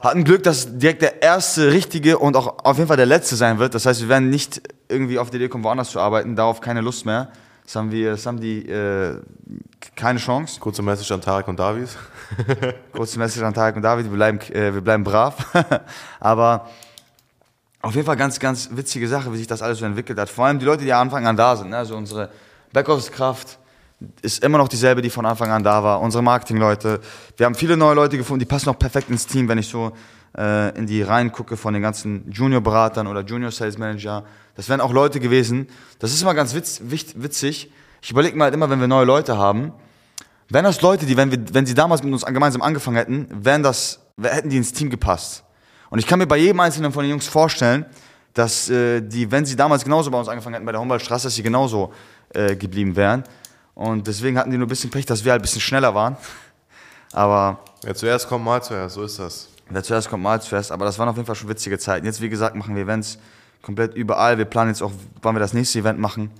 Hatten 0.00 0.24
Glück, 0.24 0.42
dass 0.42 0.78
direkt 0.78 1.02
der 1.02 1.22
erste 1.22 1.72
richtige 1.72 2.18
und 2.18 2.36
auch 2.36 2.64
auf 2.64 2.76
jeden 2.76 2.88
Fall 2.88 2.96
der 2.96 3.06
letzte 3.06 3.36
sein 3.36 3.58
wird. 3.58 3.74
Das 3.74 3.86
heißt, 3.86 4.02
wir 4.02 4.08
werden 4.08 4.28
nicht 4.28 4.60
irgendwie 4.88 5.18
auf 5.18 5.30
die 5.30 5.36
Idee 5.36 5.48
kommen, 5.48 5.64
woanders 5.64 5.90
zu 5.90 5.98
arbeiten. 5.98 6.36
Darauf 6.36 6.60
keine 6.60 6.80
Lust 6.82 7.06
mehr. 7.06 7.28
Das 7.64 7.76
haben 7.76 7.90
wir, 7.90 8.10
das 8.10 8.26
haben 8.26 8.38
die 8.38 8.68
äh, 8.68 9.20
keine 9.96 10.18
Chance. 10.18 10.60
Kurze 10.60 10.82
Message 10.82 11.10
an 11.10 11.22
Tarek 11.22 11.48
und 11.48 11.58
Davies. 11.58 11.96
Kurze 12.92 13.18
Message 13.18 13.42
an 13.42 13.54
Tarek 13.54 13.76
und 13.76 13.82
David, 13.82 14.04
wir 14.06 14.12
bleiben, 14.12 14.38
äh, 14.52 14.74
wir 14.74 14.82
bleiben 14.82 15.04
brav. 15.04 15.34
Aber 16.20 16.68
auf 17.80 17.94
jeden 17.94 18.06
Fall 18.06 18.16
ganz, 18.16 18.38
ganz 18.38 18.68
witzige 18.72 19.08
Sache, 19.08 19.32
wie 19.32 19.38
sich 19.38 19.46
das 19.46 19.62
alles 19.62 19.78
so 19.78 19.86
entwickelt 19.86 20.18
hat. 20.18 20.28
Vor 20.28 20.44
allem 20.44 20.58
die 20.58 20.66
Leute, 20.66 20.84
die 20.84 20.92
am 20.92 21.02
Anfang 21.02 21.26
an 21.26 21.36
da 21.36 21.56
sind. 21.56 21.70
Ne? 21.70 21.78
Also 21.78 21.96
unsere 21.96 22.28
Backoffice-Kraft 22.74 23.58
ist 24.20 24.44
immer 24.44 24.58
noch 24.58 24.68
dieselbe, 24.68 25.00
die 25.00 25.08
von 25.08 25.24
Anfang 25.24 25.50
an 25.50 25.62
da 25.62 25.82
war. 25.82 26.00
Unsere 26.02 26.22
Marketing-Leute. 26.22 27.00
Wir 27.38 27.46
haben 27.46 27.54
viele 27.54 27.76
neue 27.76 27.94
Leute 27.94 28.18
gefunden, 28.18 28.40
die 28.40 28.44
passen 28.44 28.68
auch 28.68 28.78
perfekt 28.78 29.08
ins 29.08 29.26
Team, 29.26 29.48
wenn 29.48 29.56
ich 29.56 29.68
so 29.68 29.92
äh, 30.36 30.76
in 30.76 30.86
die 30.86 31.00
Reihen 31.00 31.32
gucke 31.32 31.56
von 31.56 31.72
den 31.72 31.82
ganzen 31.82 32.30
Junior-Beratern 32.30 33.06
oder 33.06 33.22
Junior-Sales-Manager. 33.22 34.24
Das 34.56 34.68
wären 34.68 34.82
auch 34.82 34.92
Leute 34.92 35.20
gewesen. 35.20 35.68
Das 36.00 36.12
ist 36.12 36.20
immer 36.20 36.34
ganz 36.34 36.54
witz, 36.54 36.82
wicht- 36.84 37.22
witzig. 37.22 37.70
Ich 38.02 38.10
überlege 38.10 38.36
mir 38.36 38.44
halt 38.44 38.54
immer, 38.54 38.68
wenn 38.68 38.80
wir 38.80 38.88
neue 38.88 39.06
Leute 39.06 39.38
haben, 39.38 39.72
wären 40.50 40.64
das 40.64 40.82
Leute, 40.82 41.06
die, 41.06 41.16
wenn, 41.16 41.30
wir, 41.30 41.38
wenn 41.54 41.64
sie 41.64 41.74
damals 41.74 42.02
mit 42.02 42.12
uns 42.12 42.26
gemeinsam 42.26 42.60
angefangen 42.60 42.96
hätten, 42.96 43.28
wären 43.30 43.62
das, 43.62 44.00
hätten 44.20 44.50
die 44.50 44.58
ins 44.58 44.72
Team 44.72 44.90
gepasst. 44.90 45.44
Und 45.88 46.00
ich 46.00 46.06
kann 46.06 46.18
mir 46.18 46.26
bei 46.26 46.36
jedem 46.36 46.60
einzelnen 46.60 46.92
von 46.92 47.04
den 47.04 47.10
Jungs 47.10 47.28
vorstellen, 47.28 47.86
dass 48.34 48.68
äh, 48.68 49.00
die, 49.00 49.30
wenn 49.30 49.44
sie 49.46 49.54
damals 49.54 49.84
genauso 49.84 50.10
bei 50.10 50.18
uns 50.18 50.28
angefangen 50.28 50.54
hätten, 50.54 50.66
bei 50.66 50.72
der 50.72 50.80
Humboldtstraße, 50.80 51.28
dass 51.28 51.36
sie 51.36 51.44
genauso 51.44 51.92
äh, 52.30 52.56
geblieben 52.56 52.96
wären. 52.96 53.24
Und 53.74 54.06
deswegen 54.06 54.38
hatten 54.38 54.50
die 54.50 54.56
nur 54.56 54.66
ein 54.66 54.68
bisschen 54.68 54.90
Pech, 54.90 55.06
dass 55.06 55.24
wir 55.24 55.32
halt 55.32 55.40
ein 55.40 55.42
bisschen 55.42 55.60
schneller 55.60 55.94
waren. 55.94 56.16
Aber 57.12 57.60
Ja, 57.84 57.94
zuerst 57.94 58.28
kommt 58.28 58.44
mal 58.44 58.62
zuerst, 58.62 58.94
so 58.94 59.02
ist 59.02 59.18
das. 59.18 59.48
Wer 59.68 59.82
zuerst 59.82 60.08
kommt, 60.08 60.22
mal 60.22 60.40
zuerst. 60.40 60.72
Aber 60.72 60.84
das 60.84 60.98
waren 60.98 61.08
auf 61.08 61.16
jeden 61.16 61.26
Fall 61.26 61.34
schon 61.34 61.48
witzige 61.48 61.78
Zeiten. 61.78 62.06
Jetzt, 62.06 62.20
wie 62.20 62.28
gesagt, 62.28 62.54
machen 62.54 62.74
wir 62.74 62.82
Events 62.82 63.18
komplett 63.62 63.94
überall. 63.94 64.38
Wir 64.38 64.44
planen 64.44 64.70
jetzt 64.70 64.82
auch, 64.82 64.92
wann 65.22 65.34
wir 65.34 65.40
das 65.40 65.54
nächste 65.54 65.78
Event 65.78 65.98
machen. 65.98 66.30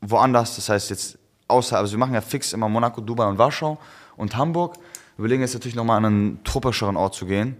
Woanders. 0.00 0.56
Das 0.56 0.68
heißt 0.68 0.90
jetzt 0.90 1.18
außer, 1.48 1.78
also 1.78 1.92
wir 1.92 1.98
machen 1.98 2.14
ja 2.14 2.20
fix 2.20 2.52
immer 2.52 2.68
Monaco, 2.68 3.00
Dubai 3.00 3.26
und 3.26 3.38
Warschau 3.38 3.78
und 4.16 4.36
Hamburg. 4.36 4.76
Wir 5.16 5.24
überlegen 5.24 5.42
jetzt 5.42 5.54
natürlich 5.54 5.76
nochmal 5.76 5.98
an 5.98 6.04
einen 6.04 6.44
tropischeren 6.44 6.96
Ort 6.96 7.14
zu 7.14 7.26
gehen. 7.26 7.56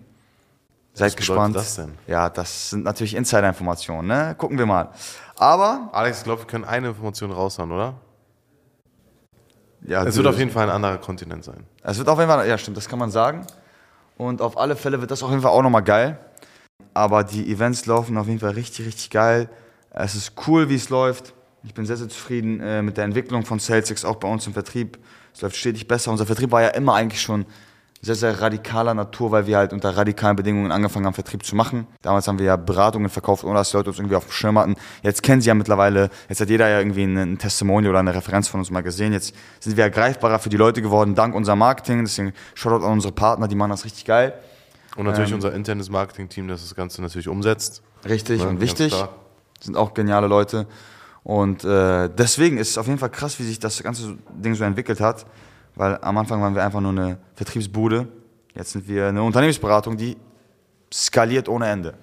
Seid 0.95 1.09
Was 1.09 1.17
gespannt. 1.17 1.57
das 1.57 1.75
denn? 1.75 1.93
Ja, 2.07 2.31
das 2.31 2.71
sind 2.71 2.85
natürlich 2.85 3.15
Insider-Informationen, 3.17 4.07
ne? 4.07 4.35
Gucken 4.39 4.57
wir 4.59 4.65
mal. 4.67 4.91
Aber, 5.37 5.91
Alex, 5.93 6.19
ich 6.19 6.25
glaube, 6.25 6.43
wir 6.43 6.47
können 6.47 6.65
eine 6.65 6.89
Information 6.89 7.33
raushauen, 7.33 7.73
oder? 7.73 7.95
ja, 9.87 10.05
Es 10.05 10.17
wird 10.17 10.27
auf 10.27 10.39
jeden 10.39 10.51
Fall 10.51 10.65
ein 10.65 10.75
anderer 10.75 10.99
Kontinent 10.99 11.45
sein. 11.45 11.65
Es 11.83 11.99
wird 11.99 12.09
auf 12.09 12.19
jeden 12.19 12.31
Fall, 12.31 12.47
ja 12.49 12.57
stimmt, 12.57 12.77
das 12.77 12.89
kann 12.89 12.99
man 12.99 13.11
sagen. 13.11 13.47
Und 14.17 14.41
auf 14.41 14.57
alle 14.57 14.77
Fälle 14.77 15.01
wird 15.01 15.11
das 15.11 15.23
auf 15.23 15.31
jeden 15.31 15.43
Fall 15.43 15.51
auch 15.51 15.63
nochmal 15.63 15.83
geil. 15.83 16.19
Aber 16.95 17.25
die 17.25 17.51
Events 17.53 17.87
laufen 17.87 18.17
auf 18.17 18.29
jeden 18.29 18.39
Fall 18.39 18.53
richtig, 18.53 18.87
richtig 18.87 19.11
geil. 19.11 19.49
Es 19.91 20.15
ist 20.15 20.33
cool, 20.47 20.69
wie 20.69 20.77
es 20.77 20.89
läuft. 20.91 21.35
Ich 21.65 21.75
bin 21.75 21.87
sehr, 21.87 21.97
sehr 21.97 22.09
zufrieden 22.09 22.61
äh, 22.61 22.83
mit 22.83 22.97
der 22.97 23.05
Entwicklung 23.05 23.45
von 23.45 23.59
SalesX, 23.59 24.05
auch 24.05 24.17
bei 24.17 24.29
uns 24.29 24.47
im 24.47 24.53
Vertrieb. 24.53 24.99
Es 25.35 25.43
läuft 25.43 25.57
stetig 25.57 25.89
besser. 25.89 26.11
Unser 26.13 26.27
Vertrieb 26.27 26.53
war 26.53 26.63
ja 26.63 26.69
immer 26.69 26.95
eigentlich 26.95 27.21
schon 27.21 27.47
sehr, 28.05 28.15
sehr 28.15 28.41
radikaler 28.41 28.95
Natur, 28.95 29.31
weil 29.33 29.47
wir 29.47 29.57
halt 29.57 29.73
unter 29.73 29.97
radikalen 29.97 30.37
Bedingungen 30.37 30.71
angefangen 30.71 31.07
haben, 31.07 31.15
Vertrieb 31.15 31.45
zu 31.45 31.57
machen. 31.57 31.87
Damals 32.03 32.29
haben 32.29 32.39
wir 32.39 32.47
ja 32.47 32.57
Beratungen 32.57 33.09
verkauft, 33.09 33.45
ohne 33.45 33.55
dass 33.55 33.71
die 33.71 33.77
Leute 33.77 33.91
uns 33.91 33.99
irgendwie 33.99 34.17
auf 34.17 34.27
dem 34.27 34.33
Schirm 34.33 34.59
hatten. 34.59 34.77
Jetzt 35.03 35.23
kennen 35.23 35.41
sie 35.41 35.49
ja 35.49 35.55
mittlerweile, 35.55 36.11
jetzt 36.29 36.41
hat 36.41 36.49
jeder 36.51 36.69
ja 36.69 36.79
irgendwie 36.79 37.05
ein, 37.05 37.39
Testimonial 37.39 37.91
oder 37.91 38.01
eine 38.01 38.15
Referenz 38.15 38.49
von 38.49 38.61
uns 38.61 38.71
mal 38.71 38.83
gesehen. 38.83 39.13
Jetzt 39.13 39.35
sind 39.61 39.77
wir 39.77 39.85
ja 39.85 39.91
greifbarer 39.91 40.39
für 40.39 40.51
die 40.51 40.57
Leute 40.57 40.83
geworden, 40.83 41.15
dank 41.15 41.35
unserem 41.35 41.59
Marketing. 41.59 42.05
Deswegen 42.05 42.33
Shoutout 42.55 42.85
an 42.85 42.93
unsere 42.93 43.13
Partner, 43.13 43.49
die 43.49 43.57
machen 43.57 43.71
das 43.71 43.85
richtig 43.85 44.05
geil. 44.05 44.35
Und 44.97 45.07
natürlich 45.07 45.31
Ähm. 45.31 45.37
unser 45.37 45.53
internes 45.53 45.91
Marketing-Team, 45.91 46.47
das 46.47 46.63
das 46.63 46.75
Ganze 46.75 47.03
natürlich 47.03 47.29
umsetzt. 47.29 47.83
Richtig 48.09 48.43
Ja, 48.43 48.49
und 48.49 48.61
wichtig. 48.61 48.95
Sind 49.61 49.77
auch 49.77 49.95
geniale 49.95 50.27
Leute. 50.27 50.67
Und 51.23 51.65
äh, 51.65 52.11
deswegen 52.11 52.59
ist 52.59 52.71
es 52.71 52.79
auf 52.79 52.87
jeden 52.87 52.99
Fall 52.99 53.09
krass, 53.11 53.39
wie 53.39 53.45
sich 53.45 53.59
das 53.59 53.83
ganze 53.83 54.19
Ding 54.35 54.55
so 54.55 54.63
entwickelt 54.65 55.01
hat. 55.01 55.25
Weil 55.75 55.99
am 56.03 56.17
Anfang 56.19 56.41
waren 56.41 56.55
wir 56.55 56.65
einfach 56.65 56.81
nur 56.81 56.93
eine 56.93 57.19
Vertriebsbude. 57.35 58.09
Jetzt 58.55 58.73
sind 58.73 58.87
wir 58.87 59.09
eine 59.09 59.23
Unternehmensberatung, 59.23 59.97
die 59.97 60.17
skaliert 60.93 61.49
ohne 61.49 61.69
Ende. 61.69 61.95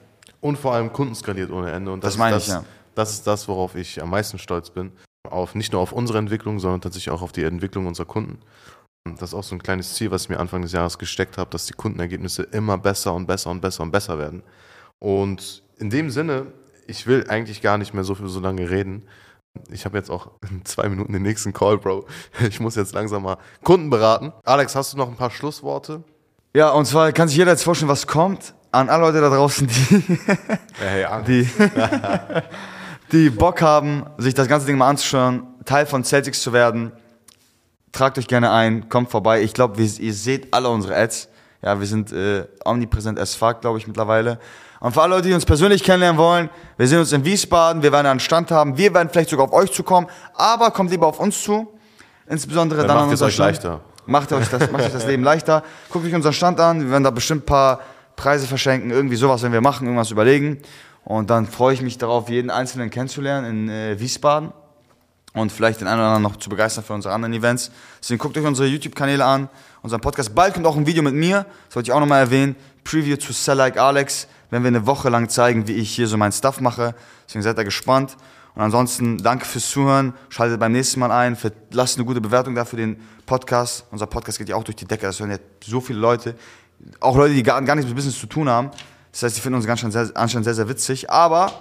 Und 0.41 0.57
vor 0.57 0.73
allem 0.73 0.91
Kunden 0.91 1.15
skaliert 1.15 1.51
ohne 1.51 1.71
Ende. 1.71 1.91
Und 1.91 2.03
Das 2.03 2.13
ist 2.13 2.19
meine 2.19 2.35
das, 2.35 2.47
ich, 2.47 2.53
ja. 2.53 2.63
Das 2.95 3.11
ist 3.11 3.25
das, 3.25 3.47
worauf 3.47 3.75
ich 3.75 4.01
am 4.01 4.09
meisten 4.09 4.37
stolz 4.37 4.69
bin. 4.69 4.91
Auf, 5.29 5.55
nicht 5.55 5.71
nur 5.71 5.81
auf 5.81 5.93
unsere 5.93 6.17
Entwicklung, 6.17 6.59
sondern 6.59 6.81
tatsächlich 6.81 7.11
auch 7.11 7.21
auf 7.21 7.31
die 7.31 7.43
Entwicklung 7.43 7.85
unserer 7.85 8.07
Kunden. 8.07 8.39
Und 9.05 9.21
Das 9.21 9.29
ist 9.29 9.33
auch 9.33 9.43
so 9.43 9.55
ein 9.55 9.63
kleines 9.63 9.93
Ziel, 9.93 10.11
was 10.11 10.23
ich 10.23 10.29
mir 10.29 10.39
Anfang 10.39 10.61
des 10.61 10.73
Jahres 10.73 10.97
gesteckt 10.97 11.37
habe, 11.37 11.49
dass 11.51 11.67
die 11.67 11.73
Kundenergebnisse 11.73 12.43
immer 12.43 12.77
besser 12.77 13.13
und 13.13 13.27
besser 13.27 13.49
und 13.51 13.61
besser 13.61 13.83
und 13.83 13.91
besser 13.91 14.19
werden. 14.19 14.43
Und 14.99 15.63
in 15.77 15.89
dem 15.89 16.09
Sinne, 16.09 16.47
ich 16.87 17.07
will 17.07 17.25
eigentlich 17.29 17.61
gar 17.61 17.77
nicht 17.77 17.93
mehr 17.93 18.03
so 18.03 18.15
viel 18.15 18.27
so 18.27 18.39
lange 18.39 18.69
reden. 18.69 19.03
Ich 19.70 19.86
habe 19.86 19.98
jetzt 19.98 20.10
auch 20.10 20.31
in 20.50 20.63
zwei 20.65 20.88
Minuten 20.89 21.13
den 21.13 21.24
nächsten 21.24 21.53
Call, 21.53 21.77
Bro. 21.77 22.05
Ich 22.48 22.60
muss 22.60 22.75
jetzt 22.75 22.93
langsam 22.93 23.24
mal 23.24 23.38
Kunden 23.63 23.89
beraten. 23.89 24.31
Alex, 24.43 24.75
hast 24.75 24.93
du 24.93 24.98
noch 24.98 25.08
ein 25.08 25.15
paar 25.15 25.31
Schlussworte? 25.31 26.03
Ja, 26.53 26.72
und 26.72 26.86
zwar 26.86 27.12
kann 27.12 27.27
sich 27.27 27.38
jeder 27.38 27.51
jetzt 27.51 27.63
vorstellen, 27.63 27.89
was 27.89 28.08
kommt. 28.08 28.53
An 28.74 28.89
alle 28.89 29.03
Leute 29.03 29.20
da 29.20 29.29
draußen, 29.29 29.67
die, 29.67 30.20
hey, 30.79 31.05
die, 31.27 31.50
die 33.12 33.29
Bock 33.29 33.62
haben, 33.62 34.05
sich 34.17 34.34
das 34.34 34.48
ganze 34.48 34.65
Ding 34.65 34.77
mal 34.77 34.88
anzuschauen, 34.88 35.46
Teil 35.65 35.86
von 35.86 36.05
Celtics 36.05 36.41
zu 36.41 36.53
werden, 36.53 36.93
tragt 37.91 38.17
euch 38.17 38.27
gerne 38.27 38.51
ein, 38.51 38.88
kommt 38.88 39.10
vorbei. 39.12 39.41
Ich 39.41 39.53
glaube, 39.53 39.81
ihr 39.81 40.13
seht 40.13 40.53
alle 40.53 40.70
unsere 40.70 40.96
Ads. 40.96 41.27
Ja, 41.62 41.80
wir 41.80 41.86
sind 41.86 42.12
äh, 42.12 42.46
omnipräsent 42.65 43.20
as 43.20 43.36
fuck, 43.36 43.62
glaube 43.62 43.77
ich, 43.77 43.88
mittlerweile. 43.88 44.39
Und 44.80 44.94
für 44.94 45.01
alle 45.03 45.15
Leute, 45.15 45.27
die 45.27 45.34
uns 45.34 45.46
persönlich 45.46 45.84
kennenlernen 45.84 46.18
wollen, 46.18 46.50
wir 46.77 46.88
sehen 46.88 47.00
uns 47.00 47.12
in 47.12 47.24
Wiesbaden, 47.24 47.84
wir 47.84 47.91
werden 47.91 48.08
einen 48.08 48.20
Stand 48.20 48.50
haben, 48.50 48.77
wir 48.77 48.94
werden 48.94 49.10
vielleicht 49.12 49.30
sogar 49.30 49.46
auf 49.46 49.53
euch 49.53 49.72
zukommen, 49.72 50.08
aber 50.34 50.72
kommt 50.72 50.89
lieber 50.89 51.06
auf 51.06 51.20
uns 51.20 51.44
zu. 51.44 51.68
Insbesondere 52.27 52.80
Dann 52.80 52.88
dann, 52.88 52.98
macht 52.98 53.08
an 53.10 53.13
es 53.13 53.22
euch 53.22 53.36
Stand. 53.36 53.51
leichter. 53.51 53.82
Macht 54.08 54.34
euch, 54.34 54.48
das, 54.50 54.72
macht 54.72 54.86
euch 54.86 54.91
das 54.91 55.06
Leben 55.06 55.24
leichter. 55.24 55.63
Guckt 55.89 56.06
euch 56.06 56.15
unseren 56.15 56.34
Stand 56.34 56.60
an, 56.60 56.82
wir 56.82 56.89
werden 56.89 57.03
da 57.03 57.12
bestimmt 57.12 57.44
ein 57.44 57.46
paar 57.46 57.82
Preise 58.15 58.48
verschenken, 58.48 58.89
irgendwie 58.89 59.15
sowas, 59.15 59.44
wenn 59.44 59.53
wir 59.53 59.62
machen, 59.62 59.86
irgendwas 59.86 60.10
überlegen. 60.10 60.60
Und 61.03 61.30
dann 61.30 61.46
freue 61.46 61.75
ich 61.75 61.84
mich 61.84 62.00
darauf, 62.00 62.30
jeden 62.30 62.50
Einzelnen 62.50 62.89
kennenzulernen 62.89 63.50
in 63.50 63.70
äh, 63.70 64.00
Wiesbaden 64.00 64.51
und 65.33 65.51
vielleicht 65.51 65.81
den 65.81 65.88
einen 65.88 66.00
oder 66.00 66.07
anderen 66.07 66.23
noch 66.23 66.35
zu 66.38 66.50
begeistern 66.50 66.83
für 66.83 66.93
unsere 66.93 67.13
anderen 67.13 67.33
Events. 67.33 67.71
Deswegen 68.01 68.19
guckt 68.19 68.38
euch 68.38 68.45
unsere 68.45 68.67
YouTube-Kanäle 68.67 69.23
an, 69.23 69.50
unseren 69.81 70.01
Podcast. 70.01 70.35
Bald 70.35 70.53
kommt 70.53 70.65
auch 70.65 70.75
ein 70.75 70.85
Video 70.85 71.03
mit 71.03 71.13
mir, 71.13 71.45
das 71.67 71.75
wollte 71.75 71.89
ich 71.89 71.93
auch 71.93 72.00
nochmal 72.00 72.19
erwähnen. 72.19 72.55
Preview 72.83 73.15
zu 73.17 73.31
Sell 73.31 73.57
Like 73.57 73.77
Alex, 73.77 74.27
wenn 74.50 74.63
wir 74.63 74.67
eine 74.67 74.85
Woche 74.85 75.09
lang 75.09 75.29
zeigen, 75.29 75.67
wie 75.67 75.73
ich 75.73 75.91
hier 75.91 76.07
so 76.07 76.17
meinen 76.17 76.31
Stuff 76.31 76.59
mache. 76.59 76.95
Deswegen 77.27 77.43
seid 77.43 77.57
da 77.57 77.63
gespannt. 77.63 78.17
Und 78.53 78.61
ansonsten 78.61 79.17
danke 79.17 79.45
fürs 79.45 79.69
Zuhören. 79.69 80.13
Schaltet 80.29 80.59
beim 80.59 80.73
nächsten 80.73 81.00
Mal 81.00 81.11
ein. 81.11 81.38
Lasst 81.71 81.97
eine 81.97 82.05
gute 82.05 82.19
Bewertung 82.19 82.53
da 82.53 82.65
für 82.65 82.75
den 82.75 83.00
Podcast. 83.25 83.85
Unser 83.91 84.07
Podcast 84.07 84.39
geht 84.39 84.50
ja 84.50 84.57
auch 84.57 84.63
durch 84.63 84.75
die 84.75 84.85
Decke. 84.85 85.05
Das 85.05 85.19
hören 85.19 85.31
ja 85.31 85.38
so 85.63 85.79
viele 85.79 86.00
Leute. 86.00 86.35
Auch 87.00 87.15
Leute, 87.15 87.33
die 87.33 87.43
gar, 87.43 87.61
gar 87.61 87.75
nichts 87.75 87.88
mit 87.88 87.95
Business 87.95 88.19
zu 88.19 88.27
tun 88.27 88.50
haben. 88.50 88.71
Das 89.11 89.23
heißt, 89.23 89.38
die 89.38 89.41
finden 89.41 89.55
uns 89.55 89.65
ganz 89.65 89.79
schön 89.79 89.91
sehr, 89.91 90.09
anscheinend 90.15 90.45
sehr, 90.45 90.55
sehr 90.55 90.67
witzig. 90.67 91.09
Aber 91.09 91.51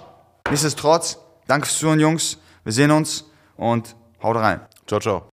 nichtsdestotrotz, 0.49 1.17
danke 1.47 1.67
fürs 1.67 1.79
Zuhören, 1.79 1.99
Jungs. 1.99 2.37
Wir 2.65 2.73
sehen 2.73 2.91
uns 2.91 3.25
und 3.57 3.95
haut 4.21 4.37
rein. 4.37 4.61
Ciao, 4.87 4.99
ciao. 4.99 5.30